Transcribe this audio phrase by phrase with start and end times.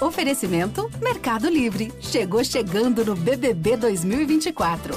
[0.00, 1.92] Oferecimento Mercado Livre.
[2.00, 4.94] Chegou chegando no BBB 2024.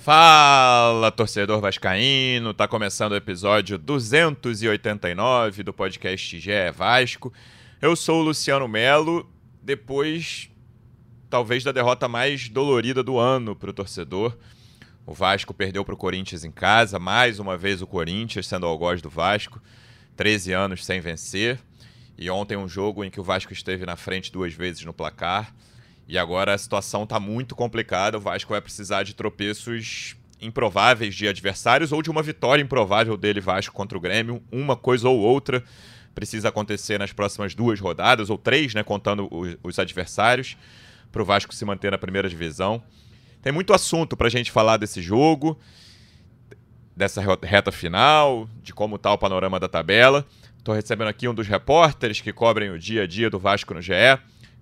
[0.00, 2.54] Fala, torcedor vascaíno!
[2.54, 7.30] Tá começando o episódio 289 do podcast GE Vasco.
[7.82, 9.28] Eu sou o Luciano Melo.
[9.62, 10.48] Depois,
[11.28, 14.34] talvez, da derrota mais dolorida do ano para o torcedor.
[15.08, 18.66] O Vasco perdeu para o Corinthians em casa, mais uma vez o Corinthians sendo o
[18.66, 19.58] algoz do Vasco.
[20.18, 21.58] 13 anos sem vencer.
[22.18, 25.54] E ontem um jogo em que o Vasco esteve na frente duas vezes no placar.
[26.06, 28.18] E agora a situação está muito complicada.
[28.18, 33.40] O Vasco vai precisar de tropeços improváveis de adversários ou de uma vitória improvável dele,
[33.40, 34.42] Vasco, contra o Grêmio.
[34.52, 35.64] Uma coisa ou outra
[36.14, 39.26] precisa acontecer nas próximas duas rodadas, ou três, né, contando
[39.62, 40.54] os adversários,
[41.10, 42.82] para o Vasco se manter na primeira divisão.
[43.48, 45.58] Tem muito assunto para a gente falar desse jogo,
[46.94, 50.26] dessa reta final, de como está o panorama da tabela.
[50.58, 53.80] Estou recebendo aqui um dos repórteres que cobrem o dia a dia do Vasco no
[53.80, 53.94] GE.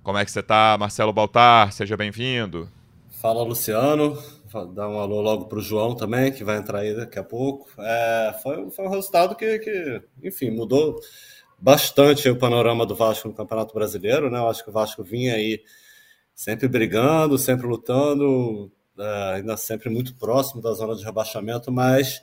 [0.04, 1.72] Como é que você está, Marcelo Baltar?
[1.72, 2.70] Seja bem-vindo.
[3.10, 4.22] Fala, Luciano.
[4.72, 7.68] Dar um alô logo para o João também, que vai entrar aí daqui a pouco.
[7.80, 10.94] É, foi, foi um resultado que, que, enfim, mudou
[11.58, 14.30] bastante o panorama do Vasco no Campeonato Brasileiro.
[14.30, 14.38] Né?
[14.38, 15.60] Eu acho que o Vasco vinha aí
[16.36, 18.70] sempre brigando, sempre lutando,
[19.34, 22.22] ainda sempre muito próximo da zona de rebaixamento, mas,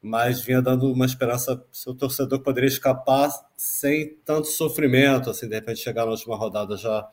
[0.00, 5.54] mas vinha dando uma esperança se o torcedor poderia escapar sem tanto sofrimento, assim, de
[5.54, 7.08] repente chegar na última rodada já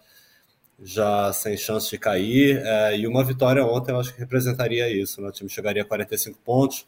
[0.82, 5.22] já sem chance de cair, é, e uma vitória ontem eu acho que representaria isso,
[5.22, 5.30] né?
[5.30, 6.86] o time chegaria a 45 pontos,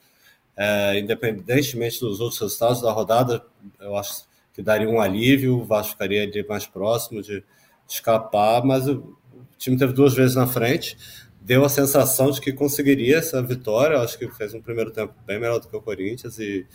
[0.57, 3.45] é, independentemente dos outros resultados da rodada,
[3.79, 7.43] eu acho que daria um alívio, o Vasco ficaria ali mais próximo de
[7.87, 9.15] escapar, mas o
[9.57, 10.97] time teve duas vezes na frente,
[11.45, 15.39] deu a sensação de que conseguiria essa vitória, acho que fez um primeiro tempo bem
[15.39, 16.65] melhor do que o Corinthians, e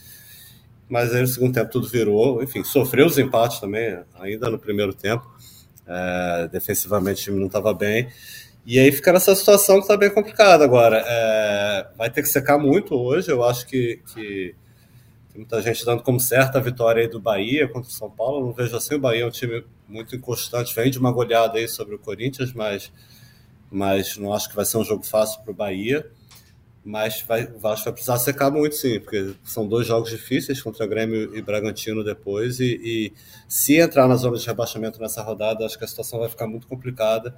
[0.88, 4.92] mas aí no segundo tempo tudo virou, enfim, sofreu os empates também, ainda no primeiro
[4.92, 5.24] tempo,
[5.86, 8.08] é, defensivamente o time não estava bem.
[8.64, 11.02] E aí fica nessa situação que está bem complicada agora.
[11.06, 13.30] É, vai ter que secar muito hoje.
[13.30, 14.54] Eu acho que, que,
[15.32, 18.40] tem muita gente dando como certa a vitória do Bahia contra o São Paulo.
[18.40, 18.96] Eu não vejo assim.
[18.96, 20.74] O Bahia é um time muito inconstante.
[20.74, 22.92] Vem de uma goleada aí sobre o Corinthians, mas,
[23.70, 26.10] mas não acho que vai ser um jogo fácil para o Bahia.
[26.82, 30.86] Mas vai, o Vasco vai precisar secar muito, sim, porque são dois jogos difíceis contra
[30.86, 33.12] Grêmio e Bragantino depois, e, e,
[33.46, 36.66] se entrar na zona de rebaixamento nessa rodada, acho que a situação vai ficar muito
[36.66, 37.36] complicada,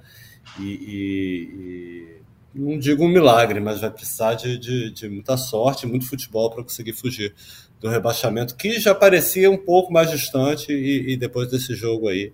[0.57, 2.21] e, e,
[2.55, 6.49] e não digo um milagre, mas vai precisar de, de, de muita sorte, muito futebol
[6.49, 7.35] para conseguir fugir
[7.81, 12.31] do rebaixamento, que já parecia um pouco mais distante, e, depois desse jogo aí,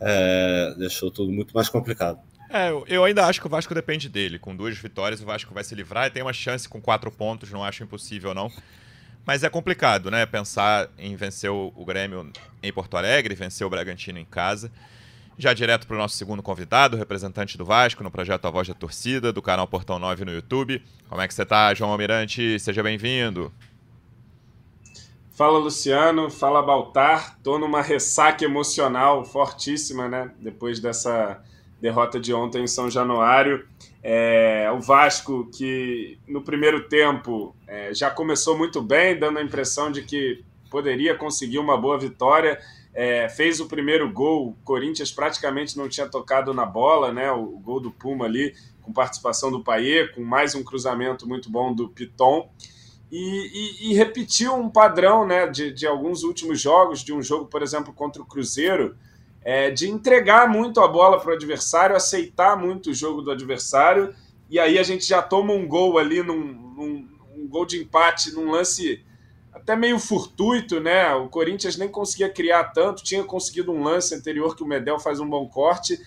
[0.00, 2.29] é, deixou tudo muito mais complicado.
[2.52, 4.36] É, eu ainda acho que o Vasco depende dele.
[4.36, 7.50] Com duas vitórias, o Vasco vai se livrar e tem uma chance com quatro pontos,
[7.52, 8.50] não acho impossível, não.
[9.24, 10.26] Mas é complicado, né?
[10.26, 14.72] Pensar em vencer o Grêmio em Porto Alegre, vencer o Bragantino em casa.
[15.38, 18.74] Já direto para o nosso segundo convidado, representante do Vasco no projeto A Voz da
[18.74, 20.82] Torcida, do canal Portão 9 no YouTube.
[21.08, 22.58] Como é que você está, João Almirante?
[22.58, 23.52] Seja bem-vindo.
[25.30, 26.28] Fala, Luciano.
[26.28, 27.38] Fala, Baltar.
[27.42, 30.32] Tô numa ressaca emocional fortíssima, né?
[30.40, 31.40] Depois dessa
[31.80, 33.66] derrota de ontem em São Januário.
[34.02, 39.90] É, o Vasco, que no primeiro tempo é, já começou muito bem, dando a impressão
[39.90, 42.60] de que poderia conseguir uma boa vitória.
[42.92, 47.30] É, fez o primeiro gol, o Corinthians praticamente não tinha tocado na bola, né?
[47.30, 51.50] O, o gol do Puma ali, com participação do Paier, com mais um cruzamento muito
[51.50, 52.50] bom do Piton.
[53.10, 57.46] E, e, e repetiu um padrão né, de, de alguns últimos jogos, de um jogo,
[57.46, 58.96] por exemplo, contra o Cruzeiro,
[59.42, 64.14] é, de entregar muito a bola para o adversário, aceitar muito o jogo do adversário,
[64.48, 67.08] e aí a gente já toma um gol ali, num, num
[67.40, 69.02] um gol de empate, num lance
[69.52, 71.12] até meio fortuito, né?
[71.14, 75.20] O Corinthians nem conseguia criar tanto, tinha conseguido um lance anterior que o Medel faz
[75.20, 75.98] um bom corte,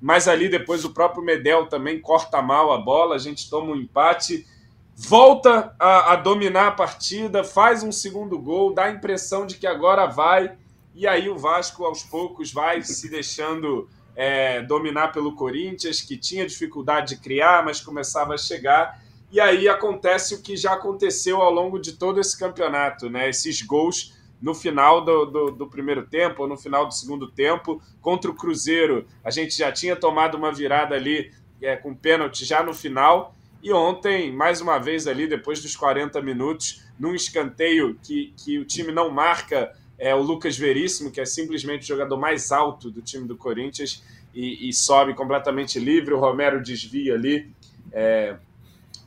[0.00, 3.76] mas ali depois o próprio Medel também corta mal a bola, a gente toma um
[3.76, 4.46] empate,
[4.94, 9.66] volta a, a dominar a partida, faz um segundo gol, dá a impressão de que
[9.66, 10.56] agora vai
[10.96, 16.46] e aí o Vasco, aos poucos, vai se deixando é, dominar pelo Corinthians, que tinha
[16.46, 18.98] dificuldade de criar, mas começava a chegar.
[19.30, 23.28] E aí acontece o que já aconteceu ao longo de todo esse campeonato, né?
[23.28, 27.82] Esses gols no final do, do, do, primeiro tempo ou no final do segundo tempo.
[28.00, 32.62] Contra o Cruzeiro, a gente já tinha tomado uma virada ali é, com pênalti já
[32.62, 33.36] no final.
[33.62, 38.64] E ontem, mais uma vez ali, depois dos 40 minutos, num escanteio que, que o
[38.64, 43.00] time não marca é o Lucas Veríssimo, que é simplesmente o jogador mais alto do
[43.00, 44.02] time do Corinthians
[44.34, 46.12] e, e sobe completamente livre.
[46.12, 47.50] O Romero desvia ali,
[47.92, 48.36] é,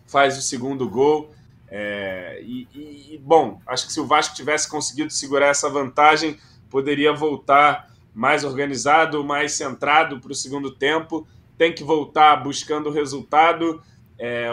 [0.08, 1.32] faz o segundo gol.
[1.72, 6.40] É, e, e, bom, acho que se o Vasco tivesse conseguido segurar essa vantagem,
[6.70, 11.28] poderia voltar mais organizado, mais centrado para o segundo tempo.
[11.58, 13.84] Tem que voltar buscando o resultado.
[14.18, 14.50] É,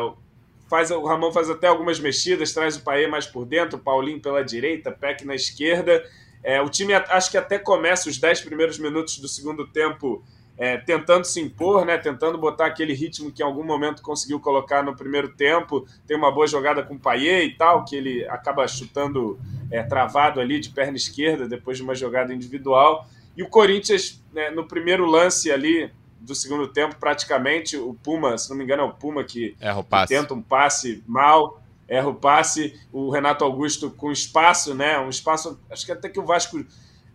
[0.68, 4.20] faz, o Ramon faz até algumas mexidas, traz o Paê mais por dentro, o Paulinho
[4.20, 6.04] pela direita, Peck na esquerda.
[6.42, 10.24] É, o time acho que até começa os 10 primeiros minutos do segundo tempo
[10.58, 14.82] é, tentando se impor, né, tentando botar aquele ritmo que em algum momento conseguiu colocar
[14.82, 15.86] no primeiro tempo.
[16.06, 19.38] Tem uma boa jogada com o Paier e tal, que ele acaba chutando
[19.70, 23.06] é, travado ali de perna esquerda depois de uma jogada individual.
[23.36, 28.48] E o Corinthians, né, no primeiro lance ali do segundo tempo, praticamente, o Puma, se
[28.48, 32.78] não me engano, é o Puma que, que tenta um passe mal, erra o passe.
[32.92, 34.98] O Renato Augusto com espaço, né?
[34.98, 35.60] Um espaço.
[35.70, 36.64] Acho que até que o Vasco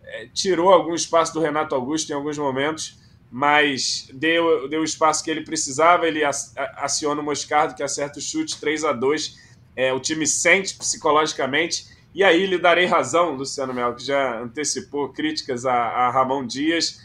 [0.04, 3.00] é, tirou algum espaço do Renato Augusto em alguns momentos
[3.34, 6.20] mas deu, deu o espaço que ele precisava, ele
[6.76, 9.38] aciona o Moscardo, que acerta o chute 3 a 2
[9.74, 15.08] é, o time sente psicologicamente, e aí lhe darei razão, Luciano Melo, que já antecipou
[15.08, 17.00] críticas a, a Ramon Dias,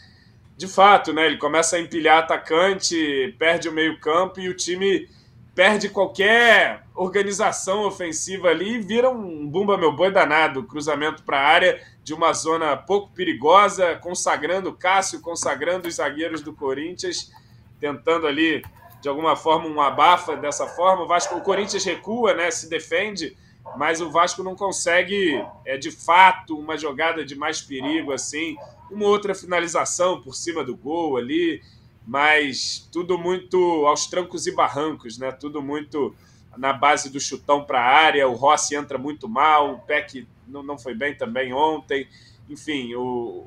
[0.56, 5.08] de fato, né, ele começa a empilhar atacante, perde o meio campo, e o time
[5.58, 11.48] perde qualquer organização ofensiva ali e vira um bumba meu boi danado, cruzamento para a
[11.48, 17.32] área de uma zona pouco perigosa, consagrando Cássio, consagrando os zagueiros do Corinthians,
[17.80, 18.62] tentando ali
[19.02, 21.02] de alguma forma um abafa dessa forma.
[21.02, 23.36] O Vasco, o Corinthians recua, né, se defende,
[23.76, 28.56] mas o Vasco não consegue, é de fato, uma jogada de mais perigo assim,
[28.88, 31.60] uma outra finalização por cima do gol ali
[32.08, 35.30] mas tudo muito aos trancos e barrancos, né?
[35.30, 36.16] Tudo muito
[36.56, 38.26] na base do chutão para a área.
[38.26, 42.08] O Rossi entra muito mal, o Peck não, não foi bem também ontem.
[42.48, 43.46] Enfim, o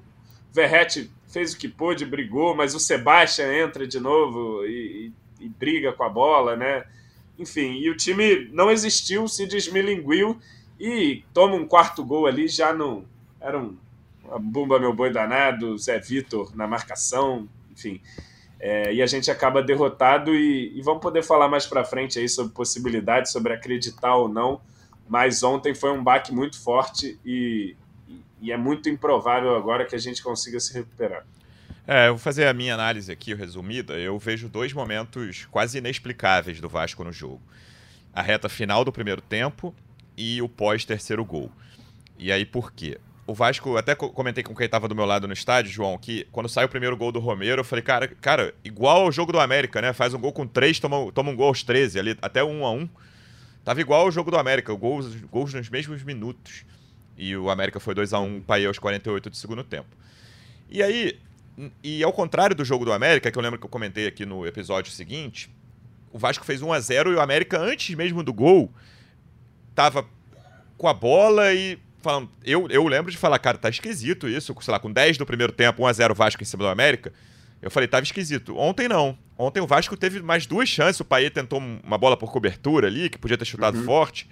[0.54, 5.50] Verrete fez o que pôde, brigou, mas o Sebastião entra de novo e, e, e
[5.50, 6.86] briga com a bola, né?
[7.40, 10.40] Enfim, e o time não existiu, se desmilinguiu
[10.80, 13.06] e toma um quarto gol ali, já não.
[13.40, 13.75] Era um.
[14.24, 18.00] Uma bomba meu boi danado, Zé Vitor na marcação, enfim.
[18.63, 22.30] É, e a gente acaba derrotado e, e vamos poder falar mais para frente aí
[22.30, 24.62] sobre possibilidades, sobre acreditar ou não.
[25.10, 27.75] Mas ontem foi um baque muito forte e,
[28.40, 31.25] e é muito improvável agora que a gente consiga se recuperar.
[31.88, 33.98] É, eu vou fazer a minha análise aqui, resumida.
[33.98, 37.42] Eu vejo dois momentos quase inexplicáveis do Vasco no jogo:
[38.13, 39.74] a reta final do primeiro tempo
[40.16, 41.52] e o pós-terceiro gol.
[42.16, 43.00] E aí, por quê?
[43.26, 46.50] O Vasco, até comentei com quem estava do meu lado no estádio, João, que quando
[46.50, 49.82] sai o primeiro gol do Romero, eu falei, cara, cara, igual ao jogo do América,
[49.82, 49.94] né?
[49.94, 52.72] Faz um gol com três, toma, toma um gol aos 13, ali, até um a
[52.72, 52.90] um.
[53.64, 56.66] Tava igual ao jogo do América, gols, gols nos mesmos minutos.
[57.16, 59.90] E o América foi 2 a 1 um, Pai aos 48 do segundo tempo.
[60.70, 61.20] E aí,
[61.84, 64.48] e ao contrário do jogo do América, que eu lembro que eu comentei aqui no
[64.48, 65.54] episódio seguinte,
[66.12, 68.72] o Vasco fez 1 a 0 e o América, antes mesmo do gol,
[69.76, 70.06] tava
[70.76, 74.71] com a bola e falando, eu, eu lembro de falar, cara, tá esquisito isso, sei
[74.71, 77.13] lá, com 10 do primeiro tempo, 1x0 Vasco em cima do América.
[77.62, 78.57] Eu falei, tava esquisito.
[78.57, 79.18] Ontem não.
[79.38, 81.00] Ontem o Vasco teve mais duas chances.
[81.00, 83.86] O Paê tentou uma bola por cobertura ali, que podia ter chutado uhum.
[83.86, 84.27] forte,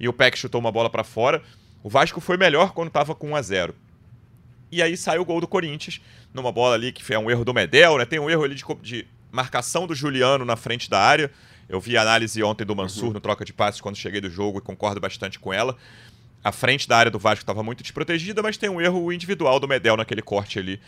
[0.00, 1.42] e o Peck chutou uma bola para fora.
[1.82, 3.74] O Vasco foi melhor quando tava com 1 a 0
[4.70, 6.00] E aí saiu o gol do Corinthians,
[6.34, 8.04] numa bola ali que foi um erro do Medel, né?
[8.04, 11.30] Tem um erro ali de, de marcação do Juliano na frente da área.
[11.68, 13.12] Eu vi a análise ontem do Mansur uhum.
[13.14, 15.76] no troca de passes quando cheguei do jogo e concordo bastante com ela
[16.42, 19.68] a frente da área do Vasco estava muito desprotegida, mas tem um erro individual do
[19.68, 20.80] Medel naquele corte ali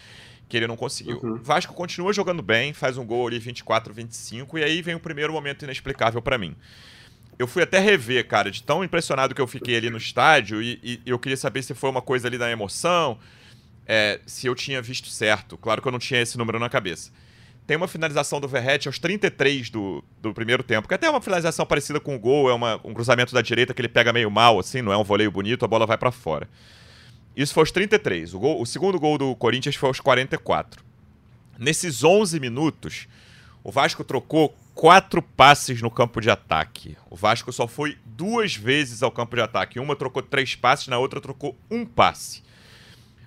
[0.49, 1.20] que ele não conseguiu.
[1.23, 1.37] Uhum.
[1.37, 5.64] Vasco continua jogando bem, faz um gol ali 24-25 e aí vem o primeiro momento
[5.64, 6.54] inexplicável para mim.
[7.38, 10.78] Eu fui até rever, cara, de tão impressionado que eu fiquei ali no estádio e,
[10.82, 13.18] e eu queria saber se foi uma coisa ali da emoção,
[13.87, 15.56] é, se eu tinha visto certo.
[15.56, 17.11] Claro que eu não tinha esse número na cabeça.
[17.66, 21.21] Tem uma finalização do Verrete aos 33 do, do primeiro tempo, que até é uma
[21.21, 24.30] finalização parecida com o gol, é uma, um cruzamento da direita que ele pega meio
[24.30, 26.49] mal, assim, não é um voleio bonito, a bola vai para fora.
[27.37, 28.35] Isso foi aos 33.
[28.35, 30.85] O, gol, o segundo gol do Corinthians foi aos 44.
[31.59, 33.09] Nesses 11 minutos,
[33.62, 36.97] o Vasco trocou quatro passes no campo de ataque.
[37.11, 39.80] O Vasco só foi duas vezes ao campo de ataque.
[39.80, 42.43] Uma trocou três passes, na outra trocou um passe.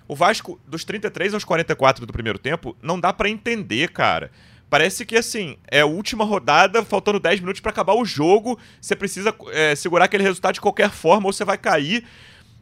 [0.08, 4.30] O Vasco, dos 33 aos 44 do primeiro tempo, não dá para entender, cara.
[4.70, 8.58] Parece que, assim, é a última rodada, faltando 10 minutos para acabar o jogo.
[8.80, 12.04] Você precisa é, segurar aquele resultado de qualquer forma ou você vai cair.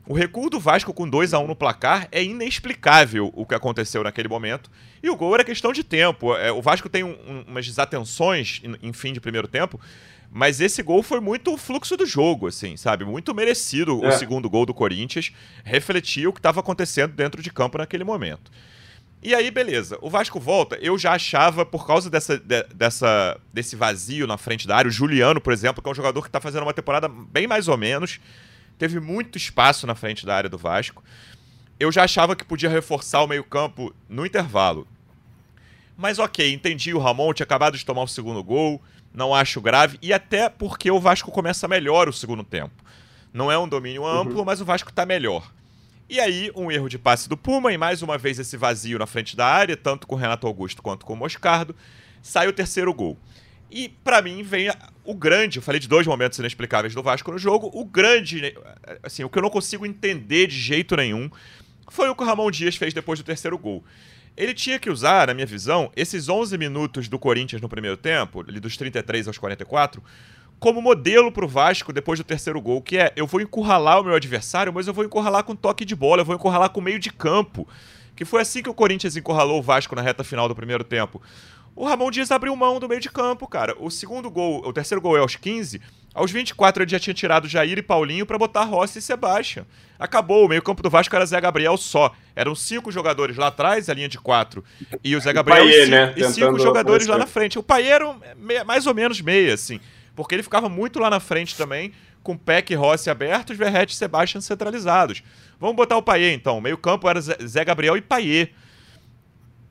[0.08, 4.04] O recuo do Vasco com 2 a 1 no placar é inexplicável o que aconteceu
[4.04, 4.70] naquele momento.
[5.02, 6.36] E o gol era questão de tempo.
[6.36, 9.80] É, o Vasco tem um, um, umas desatenções em, em fim de primeiro tempo
[10.30, 13.04] mas esse gol foi muito o fluxo do jogo, assim, sabe?
[13.04, 14.08] Muito merecido é.
[14.08, 15.32] o segundo gol do Corinthians.
[15.64, 18.50] Refletia o que estava acontecendo dentro de campo naquele momento.
[19.22, 19.98] E aí, beleza.
[20.00, 20.76] O Vasco volta.
[20.76, 24.92] Eu já achava, por causa dessa, de, dessa, desse vazio na frente da área, o
[24.92, 27.76] Juliano, por exemplo, que é um jogador que está fazendo uma temporada bem mais ou
[27.76, 28.20] menos,
[28.78, 31.02] teve muito espaço na frente da área do Vasco.
[31.80, 34.86] Eu já achava que podia reforçar o meio-campo no intervalo.
[35.96, 36.92] Mas ok, entendi.
[36.94, 38.80] O Ramon tinha acabado de tomar o segundo gol,
[39.12, 42.84] não acho grave, e até porque o Vasco começa melhor o segundo tempo.
[43.32, 44.44] Não é um domínio amplo, uhum.
[44.44, 45.50] mas o Vasco está melhor.
[46.08, 49.06] E aí, um erro de passe do Puma e mais uma vez esse vazio na
[49.06, 51.74] frente da área, tanto com o Renato Augusto quanto com o Moscardo,
[52.22, 53.18] sai o terceiro gol.
[53.70, 54.70] E para mim vem
[55.04, 58.54] o grande, eu falei de dois momentos inexplicáveis do Vasco no jogo, o grande,
[59.02, 61.28] assim, o que eu não consigo entender de jeito nenhum,
[61.88, 63.84] foi o que o Ramon Dias fez depois do terceiro gol.
[64.36, 68.42] Ele tinha que usar, na minha visão, esses 11 minutos do Corinthians no primeiro tempo,
[68.42, 70.02] dos 33 aos 44,
[70.58, 74.04] como modelo para o Vasco depois do terceiro gol, que é eu vou encurralar o
[74.04, 76.98] meu adversário, mas eu vou encurralar com toque de bola, eu vou encurralar com meio
[76.98, 77.66] de campo.
[78.14, 81.20] Que foi assim que o Corinthians encurralou o Vasco na reta final do primeiro tempo.
[81.76, 83.76] O Ramon Dias abriu mão do meio de campo, cara.
[83.78, 85.80] O segundo gol, o terceiro gol é aos 15.
[86.14, 89.66] Aos 24 ele já tinha tirado Jair e Paulinho para botar Rossi e Sebastião.
[89.98, 92.12] Acabou, o meio-campo do Vasco era Zé Gabriel só.
[92.34, 94.64] Eram cinco jogadores lá atrás, a linha de quatro.
[95.04, 96.14] E o Zé Gabriel Paier, e, cinco, né?
[96.16, 97.58] e cinco jogadores lá na frente.
[97.58, 99.78] O Paier era mais ou menos meia, assim
[100.16, 101.92] porque ele ficava muito lá na frente também,
[102.22, 105.22] com Peck e Rossi abertos, Verrete e Sebastian centralizados.
[105.60, 106.60] Vamos botar o Paier então.
[106.60, 108.50] Meio campo era Zé Gabriel e Paier.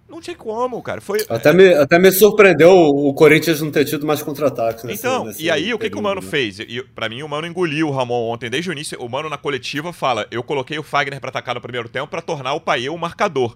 [0.08, 1.02] Não tinha como, cara.
[1.02, 1.26] Foi...
[1.28, 4.86] Até, me, até me surpreendeu o Corinthians não ter tido mais contra-ataques.
[4.86, 6.28] Então, nesse e aí o que, que o Mano né?
[6.28, 6.60] fez?
[6.60, 8.50] E, pra mim, o Mano engoliu o Ramon ontem.
[8.50, 11.62] Desde o início, o Mano na coletiva fala: eu coloquei o Fagner para atacar no
[11.62, 13.56] primeiro tempo para tornar o Paier o marcador.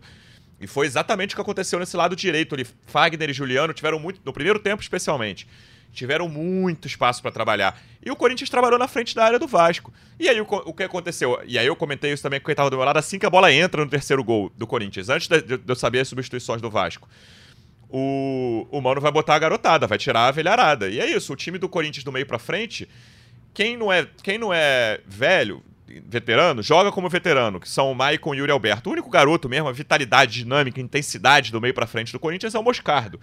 [0.60, 2.66] E foi exatamente o que aconteceu nesse lado direito ali.
[2.86, 5.48] Fagner e Juliano tiveram muito, no primeiro tempo especialmente,
[5.94, 7.80] tiveram muito espaço para trabalhar.
[8.04, 9.94] E o Corinthians trabalhou na frente da área do Vasco.
[10.20, 11.42] E aí o, o, que aconteceu?
[11.46, 13.30] E aí eu comentei isso também com quem estava do meu lado assim que a
[13.30, 16.70] bola entra no terceiro gol do Corinthians, antes de, de eu saber as substituições do
[16.70, 17.08] Vasco.
[17.90, 20.90] O, o Mano vai botar a garotada, vai tirar a velharada.
[20.90, 22.88] E é isso, o time do Corinthians do meio para frente,
[23.54, 25.64] quem não é, quem não é velho,
[26.06, 28.90] veterano, joga como veterano, que são o Maicon e o Yuri Alberto.
[28.90, 32.60] O único garoto mesmo, a vitalidade, dinâmica, intensidade do meio para frente do Corinthians é
[32.60, 33.20] o Moscardo.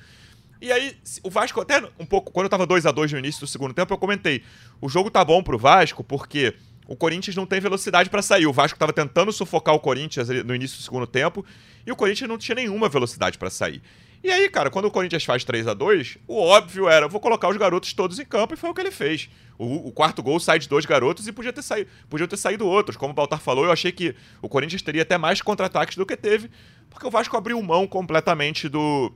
[0.61, 3.40] E aí, o Vasco, até um pouco, quando eu tava 2 a 2 no início
[3.40, 4.42] do segundo tempo, eu comentei:
[4.80, 6.54] o jogo tá bom pro Vasco porque
[6.87, 8.46] o Corinthians não tem velocidade para sair.
[8.46, 11.44] O Vasco tava tentando sufocar o Corinthians no início do segundo tempo
[11.87, 13.82] e o Corinthians não tinha nenhuma velocidade para sair.
[14.26, 17.49] E aí, cara, quando o Corinthians faz 3 a 2 o óbvio era: vou colocar
[17.49, 19.30] os garotos todos em campo e foi o que ele fez.
[19.56, 22.66] O, o quarto gol sai de dois garotos e podia ter, saído, podia ter saído
[22.66, 22.97] outros.
[22.97, 26.16] Como o Baltar falou, eu achei que o Corinthians teria até mais contra-ataques do que
[26.16, 26.50] teve,
[26.90, 29.12] porque o Vasco abriu mão completamente do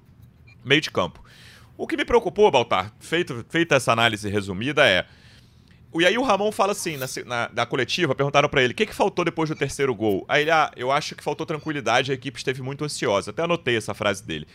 [0.64, 1.24] meio de campo.
[1.76, 5.06] O que me preocupou, Baltar, feito, feita essa análise resumida, é.
[5.92, 8.86] E aí o Ramon fala assim, na, na, na coletiva, perguntaram para ele, o que,
[8.86, 10.24] que faltou depois do terceiro gol?
[10.28, 13.32] Aí ele, ah, eu acho que faltou tranquilidade, a equipe esteve muito ansiosa.
[13.32, 14.46] Até anotei essa frase dele.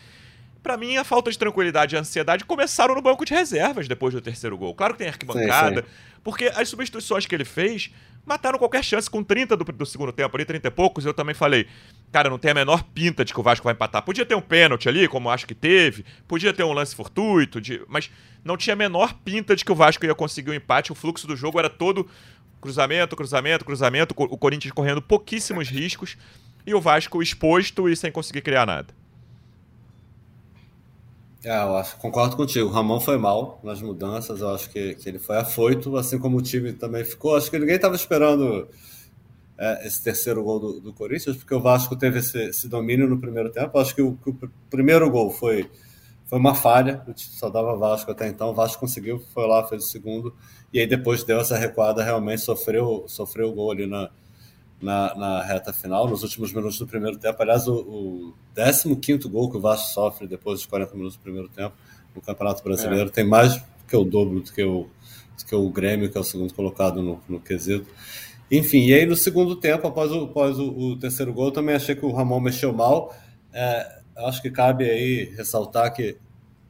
[0.65, 4.19] Para mim, a falta de tranquilidade e ansiedade começaram no banco de reservas depois do
[4.19, 4.73] terceiro gol.
[4.73, 6.19] Claro que tem arquibancada, sim, sim.
[6.23, 7.91] porque as substituições que ele fez
[8.25, 11.35] mataram qualquer chance com 30 do, do, segundo tempo, ali 30 e poucos, eu também
[11.35, 11.67] falei,
[12.11, 14.01] cara, não tem a menor pinta de que o Vasco vai empatar.
[14.01, 17.83] Podia ter um pênalti ali, como acho que teve, podia ter um lance fortuito, de,
[17.87, 18.09] mas
[18.43, 20.95] não tinha a menor pinta de que o Vasco ia conseguir o um empate, o
[20.95, 22.09] fluxo do jogo era todo
[22.59, 26.17] cruzamento, cruzamento, cruzamento, o Corinthians correndo pouquíssimos riscos
[26.65, 29.04] e o Vasco exposto e sem conseguir criar nada.
[31.45, 32.67] É, eu acho, concordo contigo.
[32.67, 36.37] O Ramon foi mal nas mudanças, eu acho que, que ele foi afoito, assim como
[36.37, 37.35] o time também ficou.
[37.35, 38.67] Acho que ninguém estava esperando
[39.55, 43.19] é, esse terceiro gol do, do, Corinthians, porque o Vasco teve esse, esse domínio no
[43.19, 43.77] primeiro tempo.
[43.77, 45.69] Acho que o, que o, primeiro gol foi,
[46.25, 48.49] foi uma falha, só dava Vasco até então.
[48.49, 50.35] O Vasco conseguiu, foi lá, fez o segundo,
[50.73, 54.09] e aí depois deu essa recuada, realmente sofreu, sofreu o gol ali na,
[54.85, 57.41] na, na, reta final, nos últimos minutos do primeiro tempo.
[57.41, 58.33] Aliás, o,
[58.85, 61.75] o 15 gol que o Vasco sofre depois dos 40 minutos do primeiro tempo
[62.15, 63.11] no Campeonato Brasileiro é.
[63.11, 64.83] tem mais que o dobro do que o,
[65.37, 67.87] do que o Grêmio, que é o segundo colocado no, no quesito.
[68.49, 71.95] Enfim, e aí no segundo tempo, após o, após o, o terceiro gol, também achei
[71.95, 73.13] que o Ramon mexeu mal.
[73.51, 76.17] É, acho que cabe aí ressaltar que,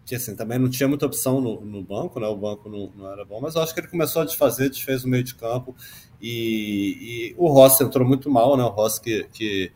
[0.06, 2.28] que assim, também não tinha muita opção no, no banco, né?
[2.28, 5.04] o banco não, não era bom, mas eu acho que ele começou a desfazer, desfez
[5.04, 5.76] o meio de campo
[6.22, 8.64] e, e o Rossi entrou muito mal, né?
[8.64, 9.72] O Rossi que, que,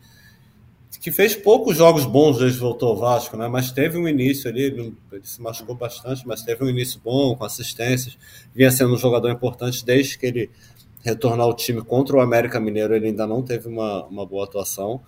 [1.00, 3.48] que, fez poucos jogos bons desde que voltou ao Vasco, né?
[3.48, 7.44] Mas teve um início ali, ele, se machucou bastante, mas teve um início bom, com
[7.44, 8.18] assistências,
[8.54, 10.50] vinha sendo um jogador importante desde que ele
[11.02, 15.00] retornou ao time contra o América Mineiro, ele ainda não teve uma, uma boa atuação.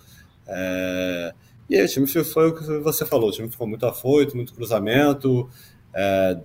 [0.46, 1.34] É...
[1.68, 4.54] E aí o time foi o que você falou, o time ficou muito afoito, muito
[4.54, 5.48] cruzamento,
[5.94, 6.38] é...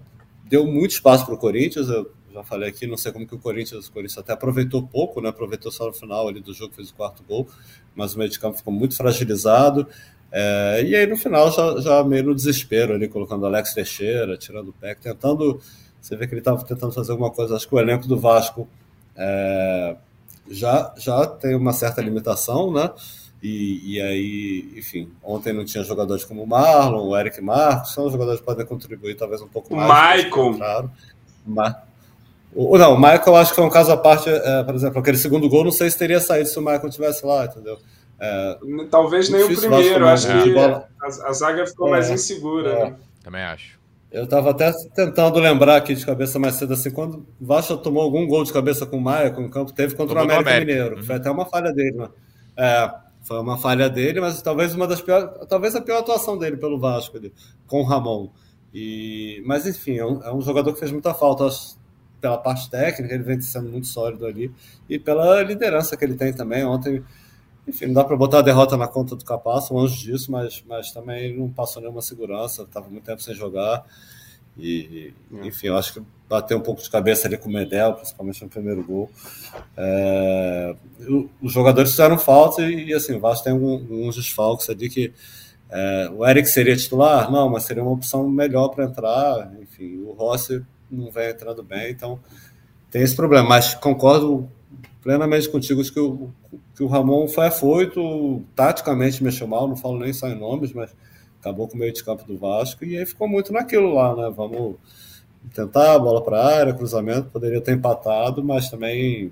[0.46, 3.40] deu muito espaço para o Corinthians, eu já falei aqui, não sei como que o
[3.40, 5.30] Corinthians, o Corinthians até aproveitou pouco, né?
[5.30, 7.48] Aproveitou só no final ali do jogo, fez o quarto gol,
[7.96, 9.88] mas o meio de campo ficou muito fragilizado.
[10.32, 14.70] É, e aí no final já, já meio no desespero ali, colocando Alex Teixeira, tirando
[14.70, 15.60] o PEC, tentando.
[16.00, 17.56] Você vê que ele estava tentando fazer alguma coisa.
[17.56, 18.68] Acho que o elenco do Vasco
[19.16, 19.96] é,
[20.50, 22.92] já, já tem uma certa limitação, né?
[23.42, 28.10] E, e, aí, enfim, ontem não tinha jogadores como o Marlon, o Eric Marcos, são
[28.10, 30.24] jogadores que podem contribuir talvez um pouco mais.
[30.24, 30.54] O Michael!
[30.58, 30.92] Claro.
[31.46, 31.76] Mas,
[32.54, 35.18] o, não, o Michael acho que foi um caso à parte, é, por exemplo, aquele
[35.18, 37.78] segundo gol, não sei se teria saído se o Michael tivesse lá, entendeu?
[38.20, 38.58] É,
[38.90, 40.88] Talvez nem o primeiro, acho que bola...
[41.02, 42.70] a, a, zaga ficou é, mais insegura.
[42.72, 42.84] É.
[42.86, 42.96] Né?
[43.24, 43.78] Também acho.
[44.12, 48.02] Eu estava até tentando lembrar aqui de cabeça mais cedo, assim, quando o Vasco tomou
[48.02, 50.50] algum gol de cabeça com o Maia, com o campo, teve contra Tomou o América,
[50.50, 50.98] América, Mineiro.
[50.98, 51.04] Uhum.
[51.04, 52.10] Foi até uma falha dele, né?
[52.56, 56.56] É, foi uma falha dele, mas talvez uma das piores, talvez a pior atuação dele
[56.56, 57.34] pelo Vasco, ali,
[57.68, 58.30] com o Ramon.
[58.74, 61.78] E, mas enfim, é um, é um jogador que fez muita falta, acho,
[62.20, 64.52] pela parte técnica, ele vem sendo muito sólido ali,
[64.90, 66.64] e pela liderança que ele tem também.
[66.66, 67.04] Ontem
[67.68, 70.92] enfim, não dá para botar a derrota na conta do Capasso, longe disso, mas, mas
[70.92, 73.86] também não passou nenhuma segurança, estava muito tempo sem jogar.
[74.58, 75.48] E, é.
[75.48, 78.50] enfim, eu acho que bateu um pouco de cabeça ali com o Medel, principalmente no
[78.50, 79.12] primeiro gol.
[79.76, 80.76] É,
[81.42, 85.14] os jogadores fizeram falta e, assim, o Vasco tem alguns desfalques ali que
[85.70, 87.30] é, o Eric seria titular?
[87.30, 89.54] Não, mas seria uma opção melhor para entrar.
[89.62, 92.20] Enfim, o Rossi não vem entrando bem, então
[92.90, 93.48] tem esse problema.
[93.48, 94.50] Mas concordo
[95.02, 96.30] plenamente contigo que o,
[96.76, 100.94] que o Ramon foi afoito, taticamente mexeu mal, não falo nem só em nomes, mas
[101.40, 104.34] acabou com o meio de campo do Vasco e aí ficou muito naquilo lá, né?
[104.36, 104.76] Vamos
[105.54, 109.32] tentar bola para área, cruzamento, poderia ter empatado, mas também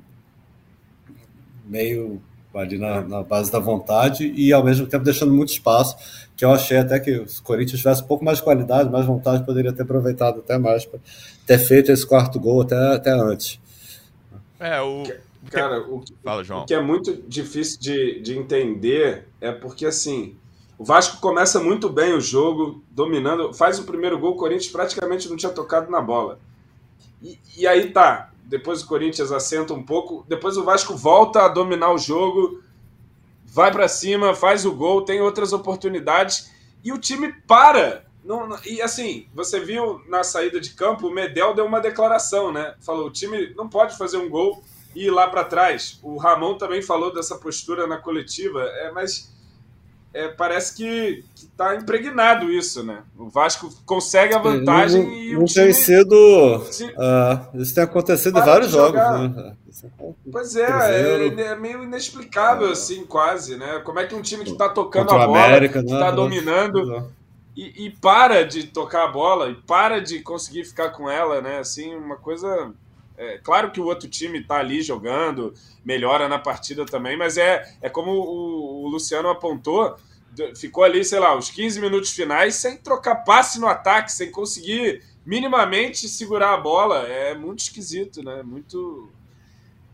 [1.66, 2.22] meio
[2.58, 5.96] ali na, na, base da vontade e ao mesmo tempo deixando muito espaço,
[6.36, 9.46] que eu achei até que o Corinthians tivesse um pouco mais de qualidade, mais vontade,
[9.46, 11.00] poderia ter aproveitado até mais para
[11.46, 13.60] ter feito esse quarto gol até, até antes.
[14.60, 15.04] É, o,
[15.52, 16.64] Cara, o, Fala, João.
[16.64, 20.36] o que é muito difícil de, de entender é porque, assim,
[20.78, 25.30] o Vasco começa muito bem o jogo, dominando, faz o primeiro gol, o Corinthians praticamente
[25.30, 26.40] não tinha tocado na bola.
[27.22, 31.48] E, e aí tá, depois o Corinthians assenta um pouco, depois o Vasco volta a
[31.48, 32.62] dominar o jogo,
[33.44, 36.52] vai para cima, faz o gol, tem outras oportunidades
[36.84, 38.06] e o time para.
[38.24, 42.52] Não, não, e assim, você viu na saída de campo, o Medel deu uma declaração,
[42.52, 42.76] né?
[42.82, 44.64] Falou: o time não pode fazer um gol
[44.96, 46.00] e ir lá para trás.
[46.02, 49.34] O Ramon também falou dessa postura na coletiva, é, mas
[50.16, 53.04] é, parece que está impregnado isso, né?
[53.18, 55.66] O Vasco consegue a vantagem não, e não o time...
[55.66, 56.66] tem sido...
[56.72, 56.86] Se...
[56.86, 59.56] Uh, isso tem acontecido em vários jogos, né?
[60.32, 63.82] Pois é, é, é, meio inexplicável, assim, quase, né?
[63.84, 66.16] Como é que um time que está tocando Contra a bola, América, que está né?
[66.16, 67.12] dominando...
[67.58, 71.60] E, e, para de tocar a bola e para de conseguir ficar com ela, né?
[71.60, 72.74] Assim, uma coisa
[73.18, 77.64] é, claro que o outro time está ali jogando, melhora na partida também, mas é,
[77.82, 79.96] é como o, o, Luciano apontou,
[80.56, 85.02] ficou ali, sei lá, os 15 minutos finais sem trocar passe no ataque, sem conseguir
[85.26, 87.08] minimamente segurar a bola.
[87.08, 88.44] É muito esquisito, né?
[88.44, 89.10] Muito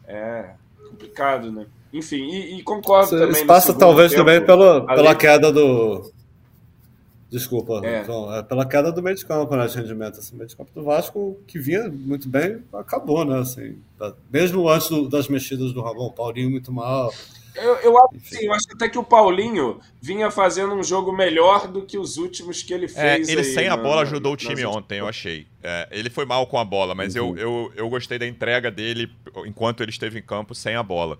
[0.08, 0.56] é,
[0.90, 1.68] complicado, né?
[1.94, 3.46] Enfim, e, e concordo Isso também.
[3.46, 6.12] Passa talvez tempo, também pelo, pela queda do,
[7.32, 8.02] Desculpa, é.
[8.02, 10.20] Então, é pela queda do meio de campo, né, de rendimento.
[10.20, 13.40] Assim, o meio de campo do Vasco, que vinha muito bem, acabou, né?
[13.40, 17.10] Assim, tá, mesmo antes do, das mexidas do Ramon, Paulinho muito mal.
[17.56, 21.68] Eu, eu, acho, sim, eu acho até que o Paulinho vinha fazendo um jogo melhor
[21.70, 23.30] do que os últimos que ele é, fez.
[23.30, 25.48] É, ele sem a bola ajudou o time ontem, eu achei.
[25.64, 27.30] É, ele foi mal com a bola, mas uhum.
[27.30, 29.10] eu, eu, eu gostei da entrega dele
[29.46, 31.18] enquanto ele esteve em campo sem a bola.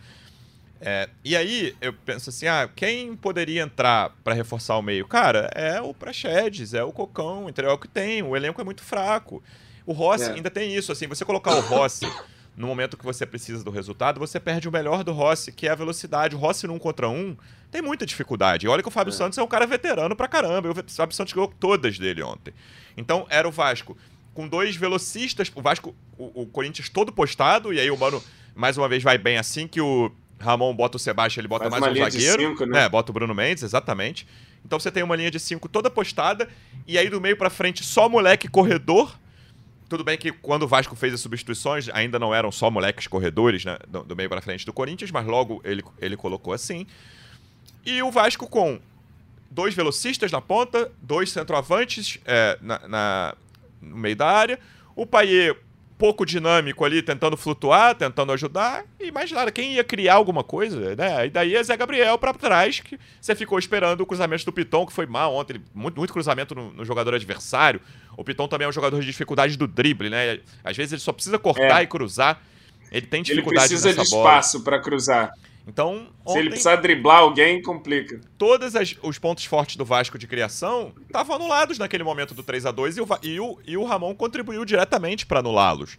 [0.84, 5.08] É, e aí eu penso assim, ah, quem poderia entrar para reforçar o meio?
[5.08, 7.72] Cara, é o Praxedes, é o Cocão, entendeu?
[7.72, 9.44] É o que tem, o elenco é muito fraco.
[9.86, 10.34] O Rossi é.
[10.34, 12.12] ainda tem isso, assim, você colocar o Rossi
[12.58, 15.72] no momento que você precisa do resultado, você perde o melhor do Rossi, que é
[15.72, 16.36] a velocidade.
[16.36, 17.38] O Rossi num contra um
[17.70, 18.66] tem muita dificuldade.
[18.66, 19.16] E olha que o Fábio é.
[19.16, 20.72] Santos é um cara veterano pra caramba.
[20.72, 22.54] O Fábio Santos ganhou todas dele ontem.
[22.98, 23.96] Então era o Vasco
[24.34, 28.24] com dois velocistas, o Vasco, o, o Corinthians todo postado, e aí o Mano
[28.56, 31.82] mais uma vez vai bem assim que o Ramon bota o Sebastião, ele bota Faz
[31.82, 32.50] mais um zagueiro.
[32.50, 32.86] Cinco, né?
[32.86, 34.28] É, bota o Bruno Mendes, exatamente.
[34.66, 36.48] Então você tem uma linha de cinco toda postada,
[36.88, 39.18] e aí do meio para frente só moleque corredor.
[39.90, 43.66] Tudo bem que quando o Vasco fez as substituições, ainda não eram só moleques corredores,
[43.66, 43.78] né?
[43.88, 46.86] Do, do meio para frente do Corinthians, mas logo ele, ele colocou assim.
[47.86, 48.80] E o Vasco com
[49.50, 53.36] dois velocistas na ponta, dois centroavantes é, na, na,
[53.82, 54.60] no meio da área.
[54.96, 55.58] O Paier
[56.02, 59.52] pouco dinâmico ali, tentando flutuar, tentando ajudar, e mais nada.
[59.52, 61.28] Quem ia criar alguma coisa, né?
[61.28, 64.84] E daí é Zé Gabriel para trás, que você ficou esperando o cruzamento do Piton,
[64.88, 67.80] que foi mal ontem, muito, muito cruzamento no, no, jogador adversário.
[68.18, 70.40] O Piton também é um jogador de dificuldade do drible, né?
[70.64, 71.84] Às vezes ele só precisa cortar é.
[71.84, 72.42] e cruzar.
[72.92, 74.28] Ele tem dificuldade Ele precisa de bola.
[74.28, 75.32] espaço para cruzar.
[75.68, 78.20] Então, ontem, se ele precisar driblar alguém, complica.
[78.38, 82.72] Todos os pontos fortes do Vasco de criação estavam anulados naquele momento do 3 a
[82.72, 85.98] 2 e o, e o, e o Ramon contribuiu diretamente para anulá-los.